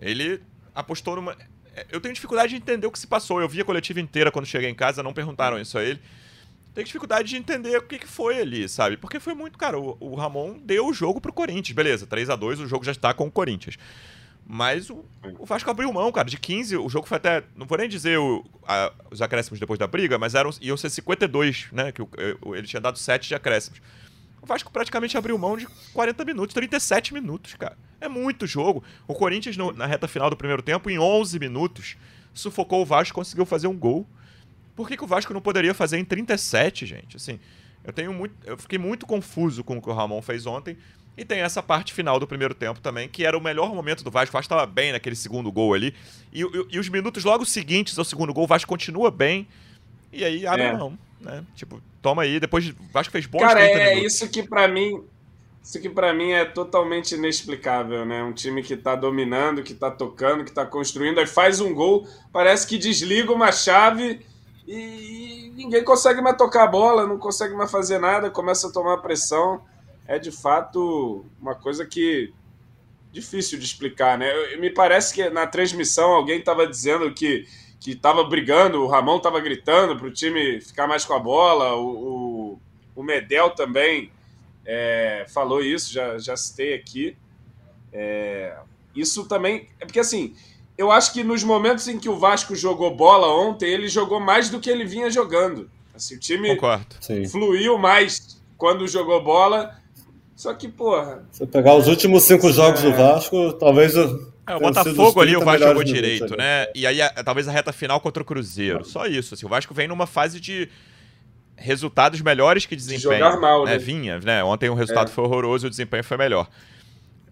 [0.00, 0.40] Ele
[0.74, 1.36] apostou numa.
[1.74, 3.40] É, eu tenho dificuldade de entender o que se passou.
[3.40, 6.00] Eu vi a coletiva inteira quando cheguei em casa, não perguntaram isso a ele.
[6.74, 8.96] Tenho dificuldade de entender o que, que foi ali, sabe?
[8.96, 11.72] Porque foi muito, cara, o, o Ramon deu o jogo pro Corinthians.
[11.72, 13.76] Beleza, 3 a 2 o jogo já está com o Corinthians.
[14.46, 15.04] Mas o,
[15.38, 16.76] o, Vasco abriu mão, cara, de 15.
[16.76, 17.42] O jogo foi até.
[17.56, 20.90] Não vou nem dizer o, a, os acréscimos depois da briga, mas eram, iam ser
[20.90, 21.92] 52, né?
[21.92, 22.08] Que o,
[22.54, 23.80] ele tinha dado 7 de acréscimos.
[24.42, 27.78] O Vasco praticamente abriu mão de 40 minutos, 37 minutos, cara.
[27.98, 28.84] É muito jogo.
[29.08, 31.96] O Corinthians, no, na reta final do primeiro tempo, em 11 minutos,
[32.34, 34.06] sufocou o Vasco conseguiu fazer um gol.
[34.76, 37.16] Por que, que o Vasco não poderia fazer em 37, gente?
[37.16, 37.40] Assim,
[37.82, 38.34] eu tenho muito.
[38.44, 40.76] Eu fiquei muito confuso com o que o Ramon fez ontem.
[41.16, 44.10] E tem essa parte final do primeiro tempo também, que era o melhor momento do
[44.10, 44.32] Vasco.
[44.32, 45.94] O Vasco estava bem naquele segundo gol ali.
[46.32, 49.46] E, e, e, os minutos logo seguintes ao segundo gol, o Vasco continua bem.
[50.12, 50.72] E aí abre é.
[50.72, 51.44] mão, né?
[51.54, 52.40] Tipo, toma aí.
[52.40, 54.14] Depois o Vasco fez bons Cara, é minutos.
[54.14, 55.02] isso que para mim.
[55.62, 58.22] Isso que para mim é totalmente inexplicável, né?
[58.22, 62.06] Um time que tá dominando, que tá tocando, que tá construindo, aí faz um gol,
[62.30, 64.20] parece que desliga uma chave
[64.68, 68.72] e, e ninguém consegue mais tocar a bola, não consegue mais fazer nada, começa a
[68.72, 69.62] tomar pressão
[70.06, 72.32] é de fato uma coisa que
[73.12, 74.56] difícil de explicar, né?
[74.56, 77.46] me parece que na transmissão alguém estava dizendo que
[77.84, 81.74] que estava brigando, o Ramon estava gritando para o time ficar mais com a bola,
[81.74, 82.60] o, o,
[82.96, 84.10] o Medel também
[84.64, 87.14] é, falou isso, já, já citei aqui.
[87.92, 88.56] É,
[88.96, 89.68] isso também.
[89.78, 90.34] É porque assim,
[90.78, 94.48] eu acho que nos momentos em que o Vasco jogou bola ontem, ele jogou mais
[94.48, 95.70] do que ele vinha jogando.
[95.94, 96.96] Assim, o time Concordo.
[97.30, 99.78] fluiu mais quando jogou bola
[100.36, 101.24] só que, porra.
[101.30, 102.90] Se pegar os últimos cinco jogos é...
[102.90, 103.94] do Vasco, talvez.
[103.96, 106.66] É, o Botafogo ali, o Vasco jogou direito, né?
[106.74, 108.84] E aí, talvez a reta final contra o Cruzeiro.
[108.84, 109.34] Só isso.
[109.34, 110.68] Assim, o Vasco vem numa fase de
[111.56, 113.12] resultados melhores que desempenho.
[113.12, 113.72] De jogar mal, né?
[113.72, 113.78] né?
[113.78, 114.42] Vinha, né?
[114.42, 115.10] Ontem o resultado é.
[115.10, 116.48] foi horroroso e o desempenho foi melhor.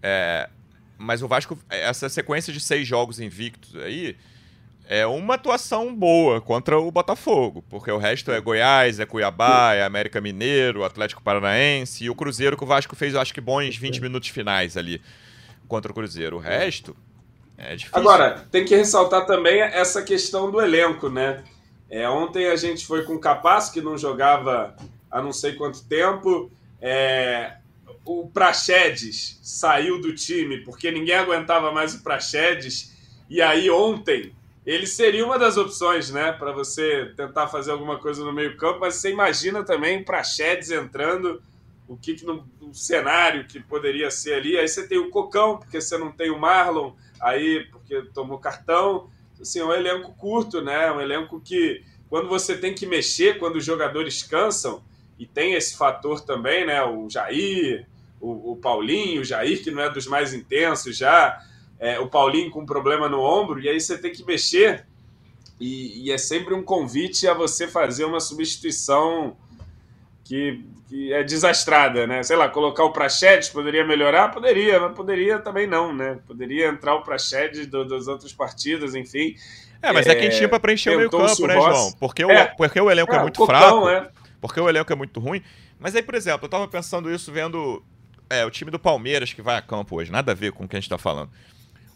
[0.01, 0.49] É,
[0.97, 4.15] mas o Vasco, essa sequência de seis jogos invictos aí
[4.87, 9.83] é uma atuação boa contra o Botafogo, porque o resto é Goiás, é Cuiabá, é
[9.83, 13.77] América Mineiro, Atlético Paranaense e o Cruzeiro que o Vasco fez, eu acho que bons
[13.77, 15.01] 20 minutos finais ali
[15.67, 16.37] contra o Cruzeiro.
[16.37, 16.95] O resto
[17.57, 17.97] é difícil.
[17.97, 21.43] Agora, tem que ressaltar também essa questão do elenco, né?
[21.89, 24.75] É, ontem a gente foi com o Capaz, que não jogava
[25.09, 26.51] há não sei quanto tempo.
[26.81, 27.53] É,
[28.03, 32.91] o Praxedes saiu do time porque ninguém aguentava mais o Praxedes.
[33.29, 34.33] E aí ontem
[34.65, 38.95] ele seria uma das opções, né, para você tentar fazer alguma coisa no meio-campo, mas
[38.95, 41.41] você imagina também para Chedes entrando,
[41.87, 44.57] o que, que no, no, cenário que poderia ser ali.
[44.57, 49.09] Aí você tem o Cocão, porque você não tem o Marlon, aí porque tomou cartão.
[49.39, 50.89] Assim, é um elenco curto, né?
[50.91, 54.81] Um elenco que, quando você tem que mexer, quando os jogadores cansam,
[55.19, 56.81] e tem esse fator também, né?
[56.83, 57.85] O Jair,
[58.19, 61.37] o, o Paulinho, o Jair, que não é dos mais intensos já
[61.83, 64.85] é, o Paulinho com um problema no ombro, e aí você tem que mexer.
[65.59, 69.35] E, e é sempre um convite a você fazer uma substituição
[70.23, 72.23] que, que é desastrada, né?
[72.23, 74.29] Sei lá, colocar o Praxedes poderia melhorar?
[74.29, 76.19] Poderia, mas poderia também não, né?
[76.25, 79.35] Poderia entrar o Praxedes do, das outras partidas, enfim.
[79.81, 81.91] É, mas é, é quem tinha para preencher o meio campo, né, João?
[81.99, 83.89] Porque o, é, porque o elenco é, é muito cocão, fraco.
[83.89, 84.09] É.
[84.39, 85.43] Porque o elenco é muito ruim.
[85.77, 87.83] Mas aí, por exemplo, eu tava pensando isso vendo
[88.29, 90.09] é, o time do Palmeiras que vai a campo hoje.
[90.09, 91.29] Nada a ver com o que a gente tá falando.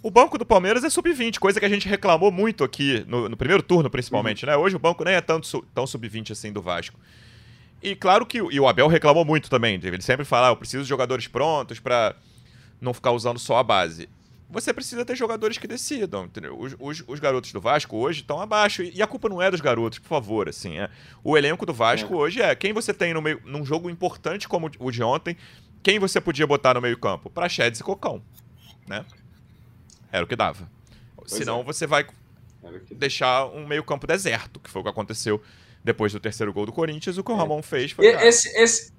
[0.02, 3.36] O banco do Palmeiras é sub-20, coisa que a gente reclamou muito aqui no, no
[3.36, 4.52] primeiro turno, principalmente, uhum.
[4.52, 4.58] né?
[4.58, 7.00] Hoje o banco nem é tanto, tão sub-20 assim do Vasco.
[7.82, 9.80] E claro que e o Abel reclamou muito também.
[9.82, 12.16] Ele sempre fala: ah, eu preciso de jogadores prontos para
[12.80, 14.10] não ficar usando só a base.
[14.50, 16.58] Você precisa ter jogadores que decidam, entendeu?
[16.58, 18.82] Os, os, os garotos do Vasco hoje estão abaixo.
[18.82, 20.80] E, a culpa não é dos garotos, por favor, assim.
[20.80, 20.90] É.
[21.22, 22.18] O elenco do Vasco é.
[22.18, 25.36] hoje é quem você tem no meio, num jogo importante como o de ontem,
[25.84, 27.30] quem você podia botar no meio-campo?
[27.30, 28.22] Praxedes e Cocão,
[28.88, 29.04] né?
[30.12, 30.70] Era o que dava.
[31.16, 31.64] Pois Senão é.
[31.64, 32.06] você vai
[32.92, 35.42] deixar um meio-campo deserto, que foi o que aconteceu
[35.84, 37.18] depois do terceiro gol do Corinthians.
[37.18, 37.38] O que o é.
[37.38, 38.06] Ramon fez foi.
[38.06, 38.94] Esse, esse,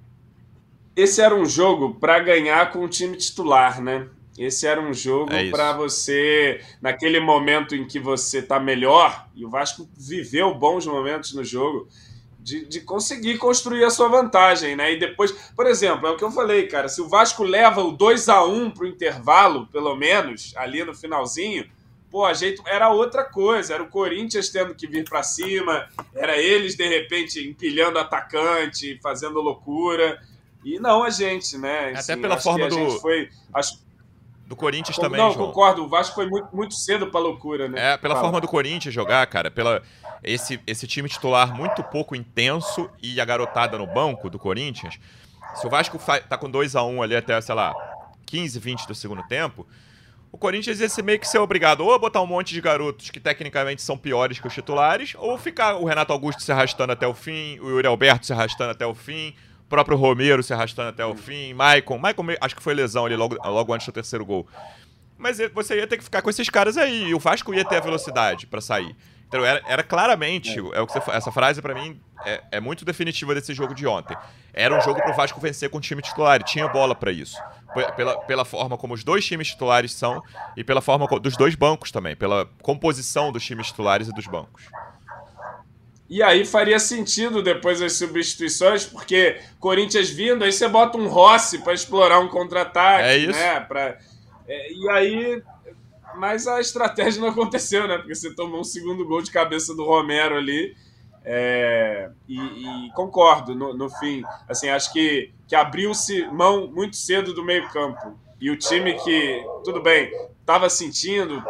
[0.97, 4.09] esse era um jogo para ganhar com o time titular, né?
[4.39, 9.45] Esse era um jogo é para você, naquele momento em que você tá melhor, e
[9.45, 11.89] o Vasco viveu bons momentos no jogo,
[12.49, 14.95] de, de, conseguir construir a sua vantagem, né?
[14.95, 17.93] E depois, por exemplo, é o que eu falei, cara, se o Vasco leva o
[17.93, 21.69] 2 a 1 pro intervalo, pelo menos, ali no finalzinho,
[22.11, 26.39] pô, a gente era outra coisa, era o Corinthians tendo que vir para cima, era
[26.39, 30.19] eles de repente empilhando atacante, fazendo loucura.
[30.65, 31.91] E não a gente, né?
[31.91, 33.87] Até assim, pela forma do foi, acho...
[34.49, 35.49] do Corinthians também, Não, João.
[35.49, 35.85] concordo.
[35.85, 37.93] O Vasco foi muito, muito cedo pra loucura, né?
[37.93, 38.27] É, pela Fala.
[38.27, 39.83] forma do Corinthians jogar, cara, pela
[40.25, 44.99] esse, esse time titular muito pouco intenso e a garotada no banco do Corinthians.
[45.55, 47.75] Se o Vasco tá com 2 a 1 ali até, sei lá,
[48.25, 49.67] 15, 20 do segundo tempo,
[50.33, 53.11] o Corinthians ia ser meio que ser obrigado ou a botar um monte de garotos
[53.11, 57.07] que tecnicamente são piores que os titulares, ou ficar o Renato Augusto se arrastando até
[57.07, 59.35] o fim, o Yuri Alberto se arrastando até o fim,
[59.69, 63.37] próprio Romero se arrastando até o fim, Maicon, Maicon acho que foi lesão ali logo,
[63.45, 64.47] logo antes do terceiro gol.
[65.17, 67.77] Mas você ia ter que ficar com esses caras aí, e o Vasco ia ter
[67.77, 68.95] a velocidade pra sair.
[69.27, 70.81] Então era, era claramente, é.
[70.81, 74.17] o que você, essa frase pra mim é, é muito definitiva desse jogo de ontem.
[74.55, 77.37] Era um jogo pro Vasco vencer com o time titular, e tinha bola pra isso.
[77.97, 80.23] Pela, pela forma como os dois times titulares são
[80.57, 84.65] e pela forma dos dois bancos também, pela composição dos times titulares e dos bancos.
[86.09, 91.59] E aí faria sentido depois as substituições, porque Corinthians vindo, aí você bota um Rossi
[91.59, 93.39] para explorar um contra-ataque, É isso.
[93.39, 93.61] né?
[93.61, 93.99] Pra,
[94.49, 95.43] é, e aí.
[96.17, 97.99] Mas a estratégia não aconteceu, né?
[97.99, 100.75] Porque você tomou um segundo gol de cabeça do Romero ali.
[101.25, 104.23] É, e, e concordo no, no fim.
[104.49, 108.19] Assim, acho que, que abriu-se mão muito cedo do meio-campo.
[108.41, 111.43] E o time que, tudo bem, estava sentindo,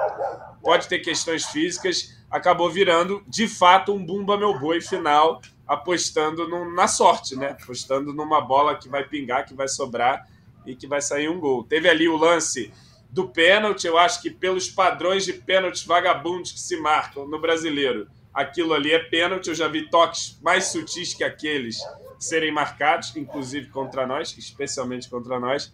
[0.63, 6.75] pode ter questões físicas, acabou virando de fato um bumba meu boi final, apostando no-
[6.75, 7.57] na sorte, né?
[7.63, 10.27] Apostando numa bola que vai pingar, que vai sobrar
[10.67, 11.65] e que vai sair um gol.
[11.65, 12.73] Teve ali o lance
[13.11, 18.07] do pênalti, eu acho que pelos padrões de pênaltis vagabundos que se marcam no brasileiro,
[18.35, 19.49] aquilo ali é pênalti.
[19.49, 21.79] Eu já vi toques mais sutis que aqueles
[22.19, 25.73] serem marcados, inclusive contra nós, especialmente contra nós.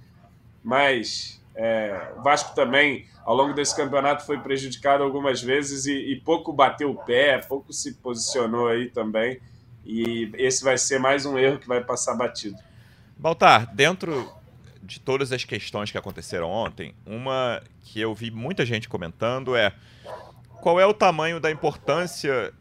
[0.62, 6.20] Mas é, o Vasco também, ao longo desse campeonato, foi prejudicado algumas vezes e, e
[6.20, 9.40] pouco bateu o pé, pouco se posicionou aí também.
[9.84, 12.56] E esse vai ser mais um erro que vai passar batido.
[13.16, 14.32] Baltar, dentro
[14.82, 19.72] de todas as questões que aconteceram ontem, uma que eu vi muita gente comentando é
[20.60, 22.52] qual é o tamanho da importância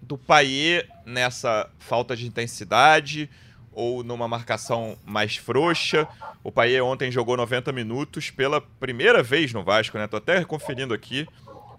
[0.00, 3.28] do Paier nessa falta de intensidade
[3.72, 6.06] ou numa marcação mais frouxa.
[6.44, 10.06] O Paier ontem jogou 90 minutos pela primeira vez no Vasco, né?
[10.06, 11.26] Tô até conferindo aqui.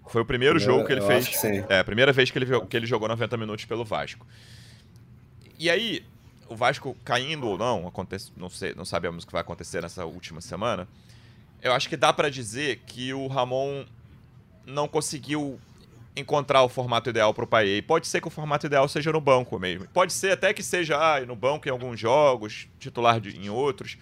[0.08, 1.24] Foi o primeiro jogo que ele fez.
[1.24, 1.64] acho que sim.
[1.68, 4.26] É, a primeira vez que ele, que ele jogou 90 minutos pelo Vasco.
[5.58, 6.04] E aí,
[6.48, 10.04] o Vasco caindo ou não, acontece, não, sei, não sabemos o que vai acontecer nessa
[10.04, 10.86] última semana.
[11.62, 13.84] Eu acho que dá pra dizer que o Ramon
[14.66, 15.58] não conseguiu
[16.16, 17.78] encontrar o formato ideal pro Paier.
[17.78, 19.86] E pode ser que o formato ideal seja no banco mesmo.
[19.92, 23.96] Pode ser até que seja ah, no banco em alguns jogos, titular de- em outros.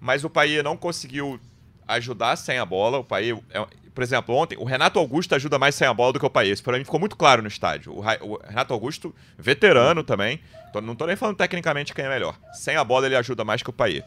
[0.00, 1.38] Mas o Paier não conseguiu
[1.86, 2.98] ajudar sem a bola.
[2.98, 6.18] O Paier, é- por exemplo, ontem o Renato Augusto ajuda mais sem a bola do
[6.18, 6.52] que o Paier.
[6.54, 7.92] Isso pra mim ficou muito claro no estádio.
[7.92, 10.40] O, o Renato Augusto, veterano também.
[10.72, 12.36] Tô- não tô nem falando tecnicamente quem é melhor.
[12.52, 14.04] Sem a bola ele ajuda mais que o Paier.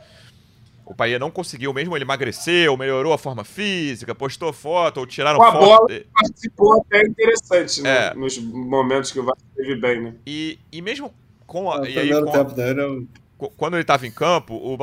[0.85, 5.39] O Paier não conseguiu, mesmo ele emagreceu, melhorou a forma física, postou foto ou tiraram
[5.39, 5.65] Com a foto.
[5.65, 6.07] bola, dele.
[6.13, 8.07] participou até interessante né?
[8.09, 8.13] É.
[8.13, 10.13] nos momentos que o Vasco esteve bem, né?
[10.27, 11.11] E, e mesmo
[11.47, 14.77] com a, O e aí, com a- quando ele estava em campo, o,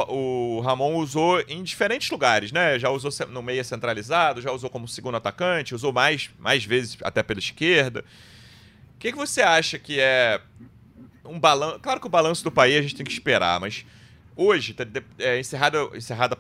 [0.57, 2.79] o Ramon usou em diferentes lugares, né?
[2.79, 7.23] Já usou no meia centralizado, já usou como segundo atacante, usou mais, mais vezes até
[7.23, 8.05] pela esquerda.
[8.95, 10.41] O que, que você acha que é
[11.25, 11.79] um balanço?
[11.81, 13.87] Claro que o balanço do país a gente tem que esperar, mas
[14.37, 14.85] hoje, tá
[15.19, 15.79] é, encerrada,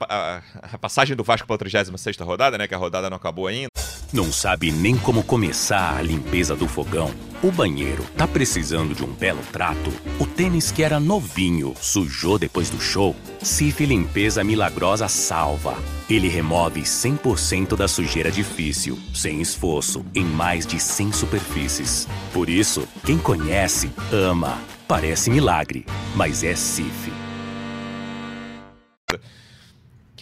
[0.09, 2.66] a, a- passagem do Vasco para a 36ª rodada, né?
[2.66, 3.68] Que a rodada não acabou ainda.
[4.12, 7.11] Não sabe nem como começar a limpeza do fogão?
[7.42, 9.90] O banheiro tá precisando de um belo trato?
[10.20, 13.16] O tênis que era novinho sujou depois do show?
[13.42, 15.74] Cif Limpeza Milagrosa salva.
[16.11, 22.07] Ele remove 100% da sujeira difícil, sem esforço, em mais de 100 superfícies.
[22.35, 24.59] Por isso, quem conhece, ama.
[24.87, 27.11] Parece milagre, mas é Cif.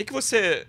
[0.01, 0.67] Que, que você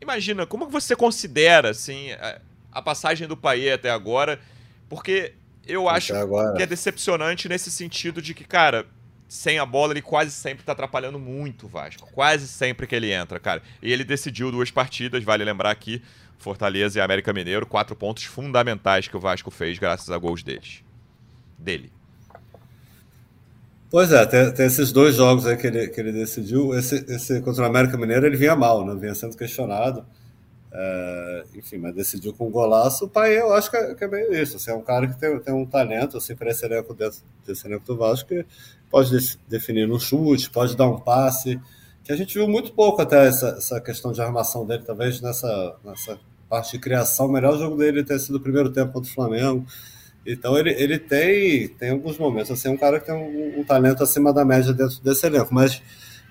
[0.00, 0.46] imagina?
[0.46, 2.40] Como que você considera assim a,
[2.72, 4.40] a passagem do Paê até agora?
[4.88, 5.34] Porque
[5.66, 6.56] eu acho até agora.
[6.56, 8.86] que é decepcionante nesse sentido de que, cara,
[9.28, 12.08] sem a bola ele quase sempre tá atrapalhando muito o Vasco.
[12.12, 13.62] Quase sempre que ele entra, cara.
[13.82, 16.02] E ele decidiu duas partidas, vale lembrar aqui,
[16.38, 20.82] Fortaleza e América Mineiro, quatro pontos fundamentais que o Vasco fez graças a gols deles.
[21.58, 21.92] Dele.
[23.96, 26.74] Pois é, tem, tem esses dois jogos aí que ele, que ele decidiu.
[26.74, 28.94] Esse, esse contra o América Mineiro ele vinha mal, né?
[28.94, 30.04] Vinha sendo questionado.
[30.70, 33.06] É, enfim, mas decidiu com um golaço.
[33.06, 34.58] O pai, eu acho que é, que é isso.
[34.58, 37.66] Assim, é um cara que tem, tem um talento assim, para esse elenco dentro desse
[37.66, 38.44] elenco do Vasco que
[38.90, 41.58] pode de- definir no chute, pode dar um passe.
[42.04, 45.74] Que a gente viu muito pouco até essa, essa questão de armação dele, talvez nessa,
[45.82, 46.18] nessa
[46.50, 47.28] parte de criação.
[47.28, 49.64] O melhor jogo dele ter sido o primeiro tempo contra o Flamengo.
[50.26, 53.64] Então ele, ele tem, tem alguns momentos, assim, é um cara que tem um, um
[53.64, 55.80] talento acima da média dentro desse elenco, mas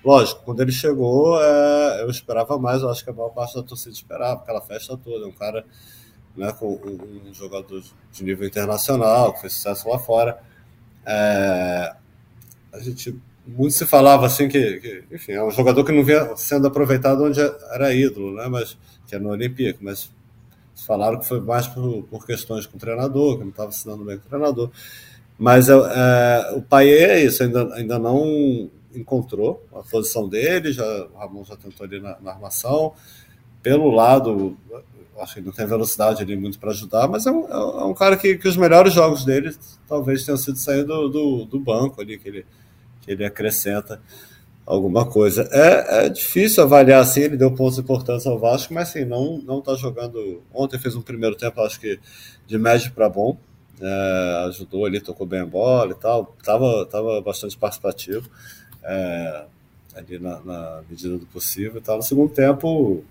[0.04, 3.62] lógico, quando ele chegou, é, eu esperava mais, eu acho que a maior parte da
[3.62, 5.24] torcida esperava, aquela festa toda.
[5.24, 5.64] É um cara
[6.36, 7.82] né, com um, um jogador
[8.12, 10.38] de nível internacional, que fez sucesso lá fora.
[11.04, 11.94] É,
[12.72, 16.36] a gente muito se falava assim que, que, enfim, é um jogador que não vinha
[16.36, 18.48] sendo aproveitado onde era ídolo, né?
[18.48, 20.10] Mas que é no Olímpico, mas
[20.84, 24.18] falaram que foi mais por, por questões com o treinador, que não estava assinando bem
[24.18, 24.70] com o treinador.
[25.38, 30.84] Mas é, é, o pai é isso, ainda, ainda não encontrou a posição dele, já,
[30.84, 32.94] o Ramon já tentou ali na, na armação.
[33.62, 34.56] Pelo lado,
[35.18, 38.16] acho que não tem velocidade ali muito para ajudar, mas é um, é um cara
[38.16, 39.54] que, que, os melhores jogos dele
[39.88, 42.46] talvez tenham sido saindo do, do, do banco ali, que ele,
[43.02, 44.00] que ele acrescenta
[44.66, 45.48] alguma coisa.
[45.52, 49.62] É, é difícil avaliar assim, ele deu pontos importantes ao Vasco, mas assim, não, não
[49.62, 50.42] tá jogando.
[50.52, 52.00] Ontem fez um primeiro tempo, acho que
[52.46, 53.38] de médio para bom.
[53.80, 58.26] É, ajudou ali, tocou bem a bola e tal, tava, tava bastante participativo
[58.82, 59.44] é,
[59.94, 61.96] ali na, na, medida do possível tal.
[61.96, 63.04] No segundo tempo,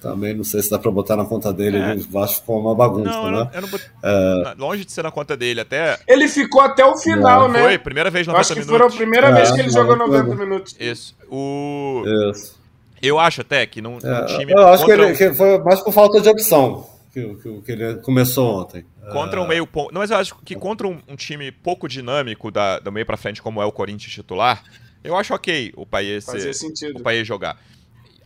[0.00, 1.94] também não sei se dá para botar na conta dele, é.
[1.94, 3.50] o Vasco ficou uma bagunça, não, né?
[3.52, 3.90] Eu não, bot...
[4.02, 4.54] é...
[4.56, 5.98] Longe de ser na conta dele, até.
[6.06, 7.48] Ele ficou até o final, é.
[7.52, 7.62] né?
[7.62, 8.78] Foi, primeira vez 90 acho que minutos.
[8.78, 10.76] Foi a primeira vez que ele é, jogou 90 minutos.
[10.78, 11.14] Isso.
[11.30, 12.04] O...
[12.30, 12.58] Isso.
[13.00, 14.52] Eu acho até que num, num é, time.
[14.52, 17.94] Eu acho que, ele, que foi mais por falta de opção que, que, que ele
[17.96, 18.84] começou ontem.
[19.12, 19.92] Contra um meio ponto.
[19.92, 23.16] Não, mas eu acho que contra um, um time pouco dinâmico da, do meio para
[23.16, 24.62] frente, como é o Corinthians titular,
[25.02, 26.52] eu acho ok o Paier ser,
[26.94, 27.58] o Paier jogar.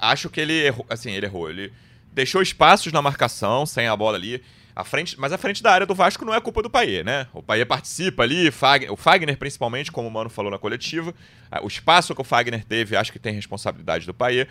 [0.02, 1.72] Acho que ele errou, assim, ele errou, ele
[2.12, 4.42] deixou espaços na marcação, sem a bola ali.
[4.74, 7.28] A frente, mas a frente da área do Vasco não é culpa do Paier, né?
[7.32, 8.50] O Paier participa ali,
[8.90, 11.14] o Fagner principalmente, como o Mano falou na coletiva.
[11.62, 14.48] O espaço que o Fagner teve, acho que tem responsabilidade do Paier.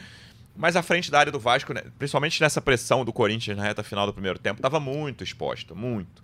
[0.56, 3.84] Mas a frente da área do Vasco, né, principalmente nessa pressão do Corinthians na reta
[3.84, 6.24] final do primeiro tempo, estava muito exposta, muito.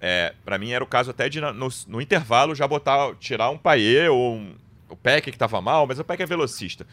[0.00, 3.58] É, para mim era o caso até de no, no intervalo já botar, tirar um
[3.58, 4.54] Paier ou um,
[4.88, 6.86] o Peck que estava mal, mas o Peck é velocista.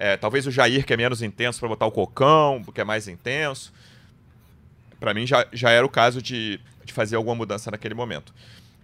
[0.00, 3.06] É, talvez o Jair, que é menos intenso, para botar o Cocão, que é mais
[3.06, 3.70] intenso.
[4.98, 8.32] Para mim já, já era o caso de, de fazer alguma mudança naquele momento.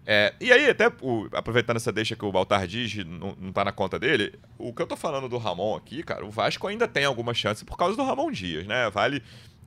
[0.07, 3.65] É, e aí, até o, aproveitando essa deixa que o Baltar diz, não, não tá
[3.65, 6.87] na conta dele, o que eu tô falando do Ramon aqui, cara, o Vasco ainda
[6.87, 8.91] tem alguma chance por causa do Ramon Dias, né?
[8.91, 9.23] Vale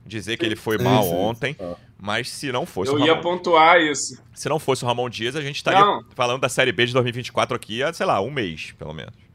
[0.06, 1.56] dizer que ele foi mal ontem,
[1.98, 3.10] mas se não fosse eu o Ramon...
[3.10, 4.22] Eu ia pontuar isso.
[4.32, 6.04] Se não fosse o Ramon Dias, a gente estaria não.
[6.14, 9.29] falando da Série B de 2024 aqui há, sei lá, um mês, pelo menos.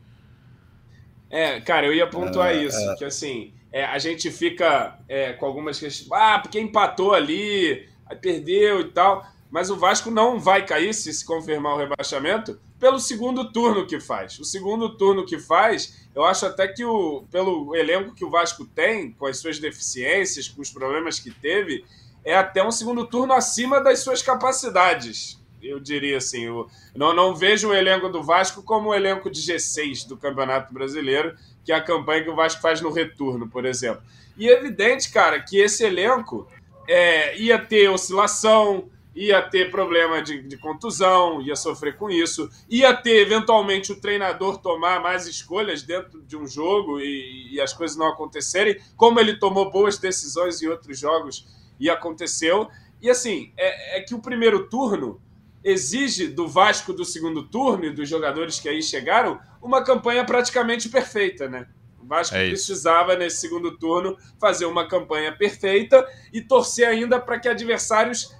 [1.30, 2.96] É, cara, eu ia pontuar é, isso, é.
[2.96, 8.16] que assim, é, a gente fica é, com algumas questões, ah, porque empatou ali, aí
[8.16, 13.00] perdeu e tal, mas o Vasco não vai cair, se se confirmar o rebaixamento, pelo
[13.00, 14.38] segundo turno que faz.
[14.40, 18.66] O segundo turno que faz, eu acho até que o, pelo elenco que o Vasco
[18.66, 21.86] tem, com as suas deficiências, com os problemas que teve,
[22.24, 26.46] é até um segundo turno acima das suas capacidades eu diria assim.
[26.46, 30.74] Eu não, não vejo o elenco do Vasco como o elenco de G6 do Campeonato
[30.74, 34.02] Brasileiro, que é a campanha que o Vasco faz no retorno, por exemplo.
[34.38, 36.48] E é evidente, cara, que esse elenco
[36.88, 42.94] é, ia ter oscilação, ia ter problema de, de, contusão, ia sofrer com isso, ia
[42.94, 47.96] ter eventualmente o treinador tomar mais escolhas dentro de um jogo e, e as coisas
[47.96, 51.48] não acontecerem, como ele tomou boas decisões em outros jogos
[51.80, 52.70] e aconteceu.
[53.02, 55.22] E assim, é, é que o primeiro turno
[55.66, 60.88] exige do Vasco do segundo turno e dos jogadores que aí chegaram uma campanha praticamente
[60.88, 61.66] perfeita, né?
[62.00, 67.40] O Vasco é precisava, nesse segundo turno, fazer uma campanha perfeita e torcer ainda para
[67.40, 68.32] que adversários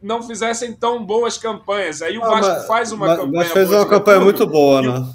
[0.00, 2.02] não fizessem tão boas campanhas.
[2.02, 3.42] Aí o ah, Vasco mas, faz uma mas, campanha.
[3.42, 5.14] Mas fez uma campanha turno, muito boa, né?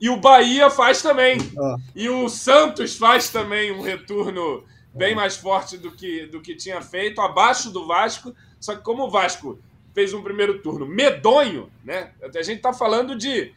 [0.00, 1.38] E o Bahia faz também.
[1.58, 1.76] Ah.
[1.94, 6.80] E o Santos faz também um retorno bem mais forte do que, do que tinha
[6.80, 8.34] feito, abaixo do Vasco.
[8.58, 9.58] Só que como o Vasco
[9.94, 12.10] fez um primeiro turno medonho, né?
[12.22, 13.52] A gente está falando de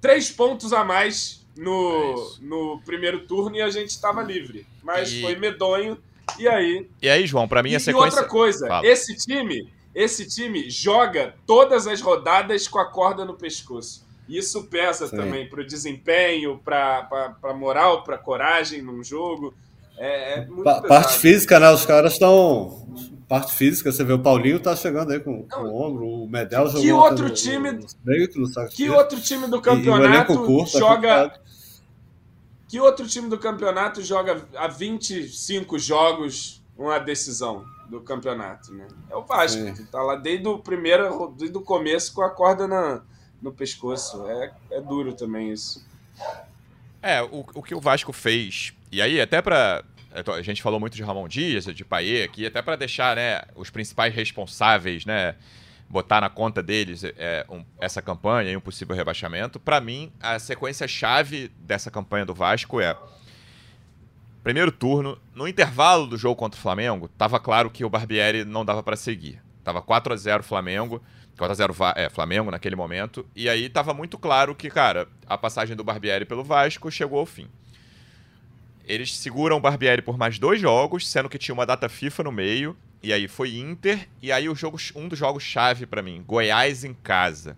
[0.00, 4.66] três pontos a mais no, é no primeiro turno e a gente estava livre.
[4.82, 5.22] Mas e...
[5.22, 5.98] foi medonho.
[6.38, 6.86] E aí?
[7.02, 8.06] E aí, João, para mim a e, sequência...
[8.06, 8.86] E outra coisa, Fala.
[8.86, 14.08] esse time, esse time joga todas as rodadas com a corda no pescoço.
[14.28, 15.16] Isso pesa Sim.
[15.16, 19.52] também para o desempenho, para a moral, para coragem num jogo.
[19.98, 21.68] É, é muito pa Parte física, né?
[21.70, 22.86] Os caras estão
[23.30, 26.66] parte física, você vê o Paulinho tá chegando aí com, com o ombro, o Medel
[26.66, 31.40] jogou que outro no, time no, no que outro time do campeonato curto, joga
[32.66, 38.88] que outro time do campeonato joga há 25 jogos uma decisão do campeonato, né?
[39.08, 39.74] É o Vasco, Sim.
[39.74, 43.02] que tá lá desde o primeiro, desde o começo com a corda na,
[43.40, 44.26] no pescoço.
[44.28, 45.84] É, é duro também isso.
[47.00, 50.96] É, o, o que o Vasco fez, e aí até para a gente falou muito
[50.96, 55.36] de Ramon Dias, de Paier aqui, até para deixar né, os principais responsáveis né,
[55.88, 59.58] botar na conta deles é, um, essa campanha e um possível rebaixamento.
[59.58, 62.96] Para mim, a sequência chave dessa campanha do Vasco é
[64.42, 68.64] primeiro turno, no intervalo do jogo contra o Flamengo, tava claro que o Barbieri não
[68.64, 69.40] dava para seguir.
[69.62, 71.02] Tava 4 a 0 Flamengo,
[71.36, 75.36] 4 a 0 é, Flamengo naquele momento, e aí tava muito claro que, cara, a
[75.36, 77.48] passagem do Barbieri pelo Vasco chegou ao fim.
[78.86, 82.32] Eles seguram o Barbieri por mais dois jogos, sendo que tinha uma data FIFA no
[82.32, 86.22] meio, e aí foi Inter, e aí o jogo, um dos jogos chave para mim,
[86.26, 87.56] Goiás em casa.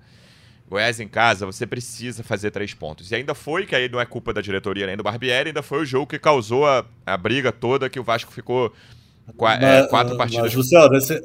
[0.68, 3.11] Goiás em casa, você precisa fazer três pontos.
[3.11, 5.83] E ainda foi, que aí não é culpa da diretoria nem do Barbieri, ainda foi
[5.83, 8.73] o jogo que causou a, a briga toda, que o Vasco ficou
[9.37, 10.45] qua, mas, é, quatro partidas.
[10.45, 11.20] Mas, Luciano, esse,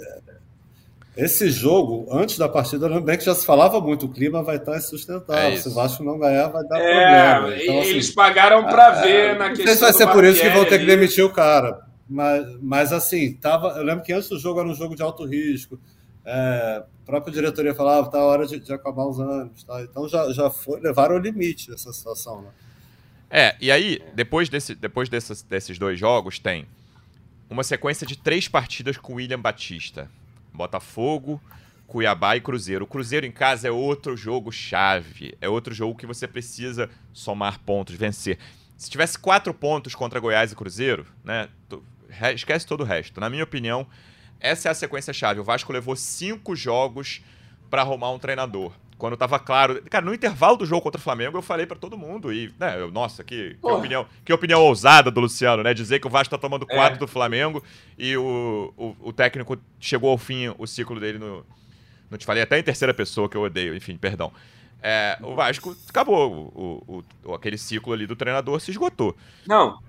[1.18, 4.58] esse jogo, antes da partida, lembro bem que já se falava muito, o clima vai
[4.58, 5.50] estar insustentável.
[5.50, 7.64] É Se o Vasco não ganhar, vai dar é, problema.
[7.64, 9.66] Então, assim, eles pagaram para ah, ver na questão.
[9.66, 11.82] Não sei se vai ser por isso que vão ter que demitir o cara.
[12.08, 15.26] Mas, mas assim, tava, eu lembro que antes do jogo era um jogo de alto
[15.26, 15.80] risco.
[16.24, 19.64] É, a própria diretoria falava, tá hora de, de acabar os anos.
[19.64, 19.82] Tá?
[19.82, 22.44] Então já, já foi, levaram o limite essa situação.
[22.44, 22.50] Né?
[23.32, 26.68] É, e aí, depois, desse, depois desses, desses dois jogos, tem
[27.50, 30.10] uma sequência de três partidas com William Batista.
[30.58, 31.42] Botafogo,
[31.86, 32.84] Cuiabá e Cruzeiro.
[32.84, 35.38] O Cruzeiro em casa é outro jogo chave.
[35.40, 38.38] É outro jogo que você precisa somar pontos, vencer.
[38.76, 41.48] Se tivesse quatro pontos contra Goiás e Cruzeiro, né?
[42.36, 43.20] esquece todo o resto.
[43.20, 43.88] Na minha opinião,
[44.40, 45.40] essa é a sequência chave.
[45.40, 47.22] O Vasco levou cinco jogos
[47.70, 48.74] para arrumar um treinador.
[48.98, 49.82] Quando tava claro.
[49.90, 52.34] Cara, no intervalo do jogo contra o Flamengo, eu falei para todo mundo.
[52.34, 55.74] E, né, eu, nossa, que, que opinião, que opinião ousada do Luciano, né?
[55.74, 56.74] Dizer que o Vasco tá tomando é.
[56.74, 57.00] quatro é.
[57.00, 57.64] do Flamengo
[57.98, 61.46] e o, o, o, técnico chegou ao fim o ciclo dele no.
[62.10, 64.32] Não te falei até em terceira pessoa, que eu odeio, enfim, perdão.
[64.82, 66.52] É, o Vasco acabou.
[66.56, 69.16] O, o, aquele ciclo ali do treinador se esgotou.
[69.46, 69.80] Não,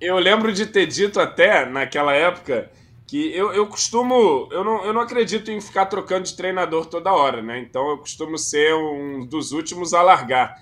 [0.00, 2.70] eu lembro de ter dito até naquela época
[3.12, 4.48] que eu, eu costumo.
[4.50, 7.58] Eu não, eu não acredito em ficar trocando de treinador toda hora, né?
[7.58, 10.58] Então eu costumo ser um dos últimos a largar.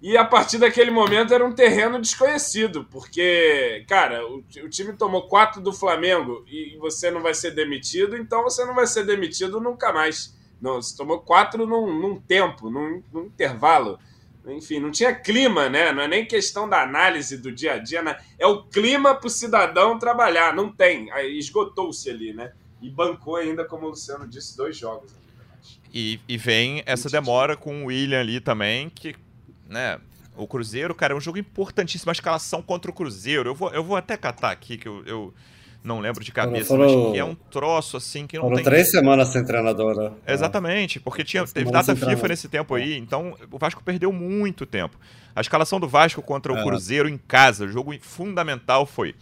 [0.00, 5.26] E a partir daquele momento era um terreno desconhecido, porque, cara, o, o time tomou
[5.26, 9.60] quatro do Flamengo e você não vai ser demitido, então você não vai ser demitido
[9.60, 10.32] nunca mais.
[10.62, 13.98] Não, você tomou quatro num, num tempo, num, num intervalo
[14.46, 15.92] enfim, não tinha clima, né?
[15.92, 18.16] Não é nem questão da análise do dia a dia, né?
[18.38, 20.54] é o clima para o cidadão trabalhar.
[20.54, 21.10] Não tem.
[21.38, 22.52] Esgotou-se ali, né?
[22.80, 25.12] E bancou ainda, como o Luciano disse, dois jogos.
[25.92, 29.14] E, e vem essa demora com o William ali também, que,
[29.68, 30.00] né?
[30.36, 32.10] O Cruzeiro, cara, é um jogo importantíssimo.
[32.10, 33.50] A escalação contra o Cruzeiro.
[33.50, 35.34] Eu vou, eu vou até catar aqui, que eu, eu
[35.82, 38.64] não lembro de cabeça, foram, mas que é um troço assim que não foram tem.
[38.64, 40.12] três semanas sem treinador, né?
[40.26, 44.98] Exatamente, porque tinha, teve data FIFA nesse tempo aí, então o Vasco perdeu muito tempo.
[45.34, 46.62] A escalação do Vasco contra o é.
[46.62, 49.14] Cruzeiro em casa, o jogo fundamental foi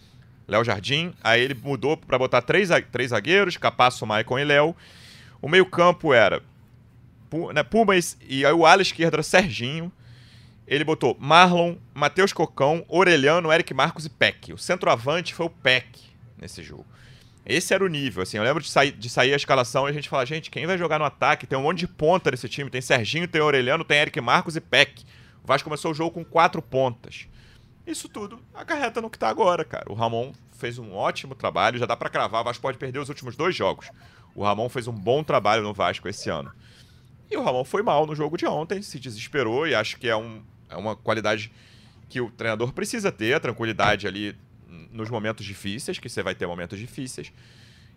[0.47, 4.75] Léo Jardim, aí ele mudou para botar três, três zagueiros, Capasso, Maicon e Léo.
[5.41, 6.41] O meio-campo era
[7.53, 9.91] né, Pumas e aí o ala esquerdo era Serginho.
[10.67, 14.53] Ele botou Marlon, Matheus Cocão, Orelhano, Eric Marcos e Peck.
[14.53, 16.08] O centroavante foi o Peck
[16.39, 16.85] nesse jogo.
[17.45, 19.93] Esse era o nível, assim, eu lembro de sair, de sair a escalação e a
[19.93, 21.47] gente fala, gente, quem vai jogar no ataque?
[21.47, 24.61] Tem um monte de ponta nesse time, tem Serginho, tem Aureliano, tem Eric Marcos e
[24.61, 25.03] Peck.
[25.43, 27.27] O Vasco começou o jogo com quatro pontas.
[27.87, 29.91] Isso tudo acarreta no que tá agora, cara.
[29.91, 33.09] O Ramon fez um ótimo trabalho, já dá para cravar, o Vasco pode perder os
[33.09, 33.89] últimos dois jogos.
[34.35, 36.51] O Ramon fez um bom trabalho no Vasco esse ano.
[37.31, 40.15] E o Ramon foi mal no jogo de ontem, se desesperou e acho que é,
[40.15, 41.51] um, é uma qualidade
[42.09, 44.35] que o treinador precisa ter, a tranquilidade ali
[44.91, 47.31] nos momentos difíceis, que você vai ter momentos difíceis.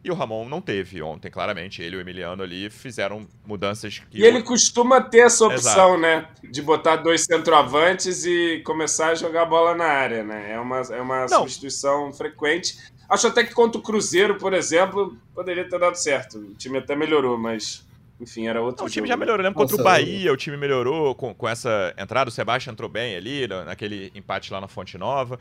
[0.04, 1.80] E o Ramon não teve ontem, claramente.
[1.80, 4.18] Ele e o Emiliano ali fizeram mudanças que.
[4.18, 6.00] E ele costuma ter essa opção, Exato.
[6.00, 6.28] né?
[6.42, 10.52] De botar dois centroavantes e começar a jogar bola na área, né?
[10.52, 12.76] É uma, é uma substituição frequente.
[13.08, 16.38] Acho até que contra o Cruzeiro, por exemplo, poderia ter dado certo.
[16.38, 17.86] O time até melhorou, mas.
[18.20, 18.82] Enfim, era outro.
[18.82, 19.44] Não, o time já melhorou.
[19.44, 22.28] Lembra contra o Bahia, o time melhorou com, com essa entrada.
[22.28, 25.38] O Sebastião entrou bem ali, naquele empate lá na Fonte Nova.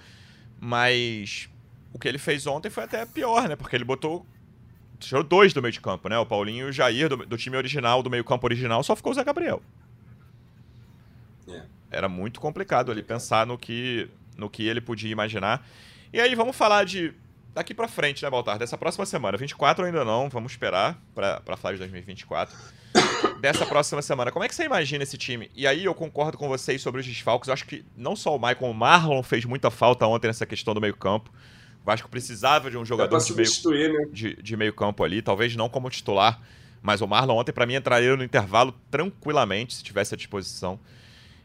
[0.64, 1.49] Mas
[1.91, 3.55] o que ele fez ontem foi até pior, né?
[3.55, 4.26] Porque ele botou.
[4.99, 6.18] Tirou dois do meio de campo, né?
[6.20, 9.16] O Paulinho e o Jair, do, do time original, do meio-campo original, só ficou o
[9.16, 9.59] Zé Gabriel.
[11.49, 11.64] É.
[11.89, 14.07] Era muito complicado ali pensar no que,
[14.38, 15.68] no que ele podia imaginar.
[16.14, 17.12] E aí vamos falar de.
[17.53, 18.59] Daqui pra frente, né, Baltar?
[18.59, 19.38] Dessa próxima semana.
[19.38, 22.55] 24 ainda não, vamos esperar pra, pra Flash 2024
[23.41, 24.31] dessa próxima semana.
[24.31, 25.49] Como é que você imagina esse time?
[25.55, 27.47] E aí eu concordo com vocês sobre os desfalques.
[27.47, 30.73] Eu acho que não só o Michael, o Marlon fez muita falta ontem nessa questão
[30.73, 31.31] do meio-campo.
[31.81, 34.05] O Vasco precisava de um jogador de meio, né?
[34.11, 36.39] de, de meio campo ali, talvez não como titular,
[36.81, 40.79] mas o Marlon ontem para mim entraria no intervalo tranquilamente se tivesse à disposição.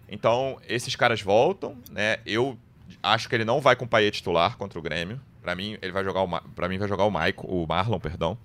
[0.09, 2.18] Então, esses caras voltam, né?
[2.26, 2.59] Eu
[3.03, 5.20] acho que ele não vai com o Paier titular contra o Grêmio.
[5.42, 8.38] Para mim, ele vai jogar o para mim vai jogar o Michael, o Marlon, perdão.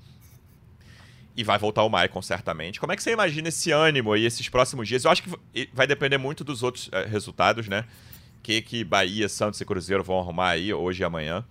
[1.35, 2.79] E vai voltar o Maicon, certamente.
[2.79, 5.05] Como é que você imagina esse ânimo aí, esses próximos dias?
[5.05, 5.29] Eu acho que
[5.73, 7.85] vai depender muito dos outros é, resultados, né?
[8.43, 11.45] Que que Bahia, Santos e Cruzeiro vão arrumar aí hoje e amanhã.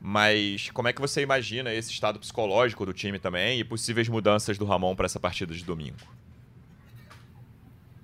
[0.00, 4.56] Mas como é que você imagina esse estado psicológico do time também e possíveis mudanças
[4.56, 5.96] do Ramon para essa partida de domingo?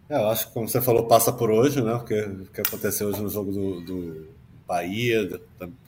[0.09, 1.95] É, eu acho que, como você falou, passa por hoje, né?
[1.95, 4.36] O que aconteceu hoje no jogo do, do
[4.67, 5.41] Bahia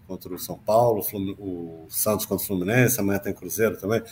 [0.07, 1.05] contra o São Paulo,
[1.39, 4.03] o Santos contra o Fluminense, amanhã tem Cruzeiro também.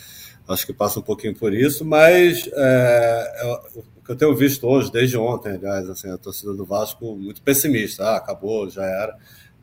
[0.47, 4.91] Acho que passa um pouquinho por isso, mas é, o que eu tenho visto hoje,
[4.91, 8.03] desde ontem, aliás, assim, a torcida do Vasco muito pessimista.
[8.03, 9.17] Ah, acabou, já era.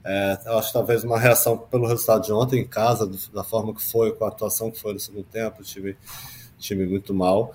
[0.04, 3.82] É, acho que talvez uma reação pelo resultado de ontem em casa, da forma que
[3.82, 5.96] foi, com a atuação que foi no segundo tempo, o time,
[6.58, 7.54] time muito mal